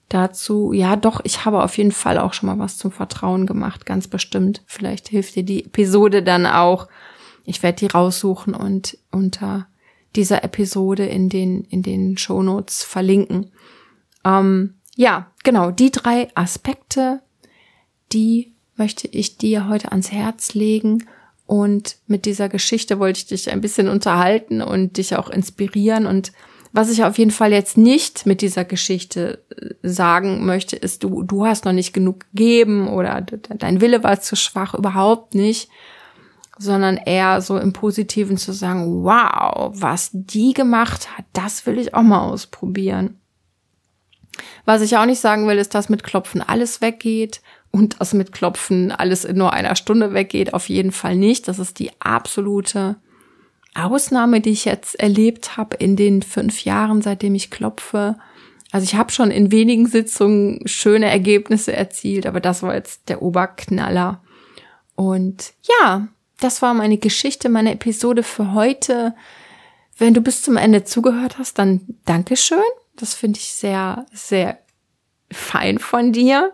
dazu, 0.08 0.72
ja 0.72 0.96
doch, 0.96 1.20
ich 1.24 1.44
habe 1.44 1.62
auf 1.62 1.78
jeden 1.78 1.92
Fall 1.92 2.18
auch 2.18 2.34
schon 2.34 2.48
mal 2.48 2.58
was 2.58 2.76
zum 2.76 2.90
Vertrauen 2.90 3.46
gemacht, 3.46 3.86
ganz 3.86 4.08
bestimmt. 4.08 4.62
Vielleicht 4.66 5.08
hilft 5.08 5.36
dir 5.36 5.44
die 5.44 5.64
Episode 5.64 6.22
dann 6.22 6.46
auch. 6.46 6.88
Ich 7.44 7.62
werde 7.62 7.78
die 7.78 7.86
raussuchen 7.86 8.54
und 8.54 8.98
unter 9.10 9.66
dieser 10.16 10.44
Episode 10.44 11.06
in 11.06 11.28
den, 11.28 11.64
in 11.64 11.82
den 11.82 12.16
Shownotes 12.16 12.82
verlinken. 12.82 13.50
Ähm, 14.24 14.74
ja, 14.96 15.30
genau, 15.44 15.70
die 15.70 15.90
drei 15.90 16.28
Aspekte 16.34 17.20
die 18.12 18.52
möchte 18.76 19.08
ich 19.08 19.36
dir 19.36 19.68
heute 19.68 19.90
ans 19.92 20.10
Herz 20.12 20.54
legen. 20.54 21.06
Und 21.46 21.96
mit 22.06 22.26
dieser 22.26 22.48
Geschichte 22.48 22.98
wollte 22.98 23.18
ich 23.18 23.26
dich 23.26 23.50
ein 23.50 23.60
bisschen 23.60 23.88
unterhalten 23.88 24.62
und 24.62 24.96
dich 24.96 25.16
auch 25.16 25.28
inspirieren. 25.28 26.06
Und 26.06 26.32
was 26.72 26.90
ich 26.90 27.02
auf 27.02 27.18
jeden 27.18 27.32
Fall 27.32 27.52
jetzt 27.52 27.76
nicht 27.76 28.26
mit 28.26 28.40
dieser 28.40 28.64
Geschichte 28.64 29.42
äh, 29.50 29.74
sagen 29.82 30.46
möchte, 30.46 30.76
ist, 30.76 31.02
du, 31.02 31.22
du 31.22 31.46
hast 31.46 31.64
noch 31.64 31.72
nicht 31.72 31.92
genug 31.92 32.20
gegeben 32.32 32.88
oder 32.88 33.20
dein 33.20 33.80
Wille 33.80 34.04
war 34.04 34.20
zu 34.20 34.36
schwach, 34.36 34.74
überhaupt 34.74 35.34
nicht. 35.34 35.68
Sondern 36.62 36.98
eher 36.98 37.40
so 37.40 37.56
im 37.56 37.72
Positiven 37.72 38.36
zu 38.36 38.52
sagen, 38.52 39.02
wow, 39.02 39.72
was 39.74 40.10
die 40.12 40.52
gemacht 40.52 41.16
hat, 41.16 41.24
das 41.32 41.64
will 41.64 41.78
ich 41.78 41.94
auch 41.94 42.02
mal 42.02 42.20
ausprobieren. 42.20 43.18
Was 44.64 44.82
ich 44.82 44.96
auch 44.96 45.06
nicht 45.06 45.20
sagen 45.20 45.48
will, 45.48 45.58
ist, 45.58 45.74
dass 45.74 45.88
mit 45.88 46.04
Klopfen 46.04 46.42
alles 46.42 46.80
weggeht 46.80 47.40
und 47.70 48.00
das 48.00 48.12
mit 48.14 48.32
Klopfen 48.32 48.92
alles 48.92 49.24
in 49.24 49.38
nur 49.38 49.52
einer 49.52 49.76
Stunde 49.76 50.12
weggeht, 50.12 50.54
auf 50.54 50.68
jeden 50.68 50.92
Fall 50.92 51.16
nicht. 51.16 51.48
Das 51.48 51.58
ist 51.58 51.78
die 51.78 51.90
absolute 52.00 52.96
Ausnahme, 53.74 54.40
die 54.40 54.50
ich 54.50 54.64
jetzt 54.64 54.98
erlebt 54.98 55.56
habe 55.56 55.76
in 55.76 55.96
den 55.96 56.22
fünf 56.22 56.64
Jahren, 56.64 57.02
seitdem 57.02 57.34
ich 57.34 57.50
klopfe. 57.50 58.16
Also 58.72 58.84
ich 58.84 58.94
habe 58.94 59.12
schon 59.12 59.30
in 59.30 59.52
wenigen 59.52 59.86
Sitzungen 59.86 60.60
schöne 60.66 61.10
Ergebnisse 61.10 61.72
erzielt, 61.72 62.26
aber 62.26 62.40
das 62.40 62.62
war 62.62 62.74
jetzt 62.74 63.08
der 63.08 63.22
Oberknaller. 63.22 64.22
Und 64.96 65.54
ja, 65.62 66.08
das 66.40 66.62
war 66.62 66.74
meine 66.74 66.98
Geschichte, 66.98 67.48
meine 67.48 67.72
Episode 67.72 68.22
für 68.22 68.52
heute. 68.52 69.14
Wenn 69.96 70.14
du 70.14 70.20
bis 70.20 70.42
zum 70.42 70.56
Ende 70.56 70.84
zugehört 70.84 71.38
hast, 71.38 71.58
dann 71.58 71.82
Dankeschön. 72.04 72.58
Das 72.96 73.14
finde 73.14 73.38
ich 73.38 73.52
sehr, 73.52 74.06
sehr 74.12 74.58
fein 75.30 75.78
von 75.78 76.12
dir. 76.12 76.52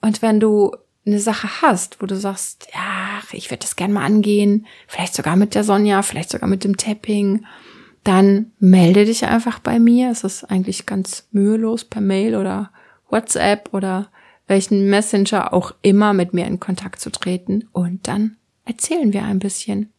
Und 0.00 0.22
wenn 0.22 0.40
du 0.40 0.74
eine 1.04 1.20
Sache 1.20 1.62
hast, 1.62 2.02
wo 2.02 2.06
du 2.06 2.16
sagst, 2.16 2.68
ja, 2.74 3.20
ich 3.32 3.50
würde 3.50 3.60
das 3.60 3.76
gerne 3.76 3.94
mal 3.94 4.04
angehen, 4.04 4.66
vielleicht 4.88 5.14
sogar 5.14 5.36
mit 5.36 5.54
der 5.54 5.64
Sonja, 5.64 6.02
vielleicht 6.02 6.30
sogar 6.30 6.48
mit 6.48 6.64
dem 6.64 6.76
Tapping, 6.76 7.44
dann 8.04 8.52
melde 8.58 9.04
dich 9.04 9.24
einfach 9.24 9.58
bei 9.58 9.78
mir. 9.78 10.10
Es 10.10 10.24
ist 10.24 10.44
eigentlich 10.44 10.86
ganz 10.86 11.28
mühelos 11.32 11.84
per 11.84 12.00
Mail 12.00 12.36
oder 12.36 12.70
WhatsApp 13.08 13.72
oder 13.72 14.08
welchen 14.46 14.88
Messenger 14.88 15.52
auch 15.52 15.74
immer 15.82 16.12
mit 16.12 16.32
mir 16.32 16.46
in 16.46 16.60
Kontakt 16.60 17.00
zu 17.00 17.10
treten 17.10 17.68
und 17.72 18.06
dann 18.06 18.36
erzählen 18.66 19.14
wir 19.14 19.24
ein 19.24 19.38
bisschen. 19.38 19.92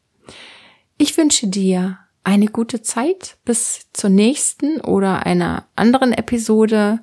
Ich 1.00 1.18
wünsche 1.18 1.48
dir 1.48 1.98
eine 2.24 2.48
gute 2.48 2.82
Zeit 2.82 3.38
bis 3.46 3.88
zur 3.94 4.12
nächsten 4.12 4.82
oder 4.82 5.26
einer 5.26 5.66
anderen 5.76 6.14
Episode. 6.14 7.00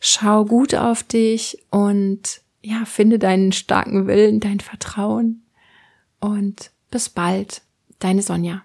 Schau 0.00 0.44
gut 0.44 0.74
auf 0.74 1.02
dich 1.02 1.64
und 1.70 2.42
ja, 2.60 2.84
finde 2.84 3.18
deinen 3.18 3.52
starken 3.52 4.06
Willen, 4.06 4.40
dein 4.40 4.60
Vertrauen 4.60 5.44
und 6.20 6.70
bis 6.90 7.08
bald, 7.08 7.62
deine 7.98 8.22
Sonja. 8.22 8.64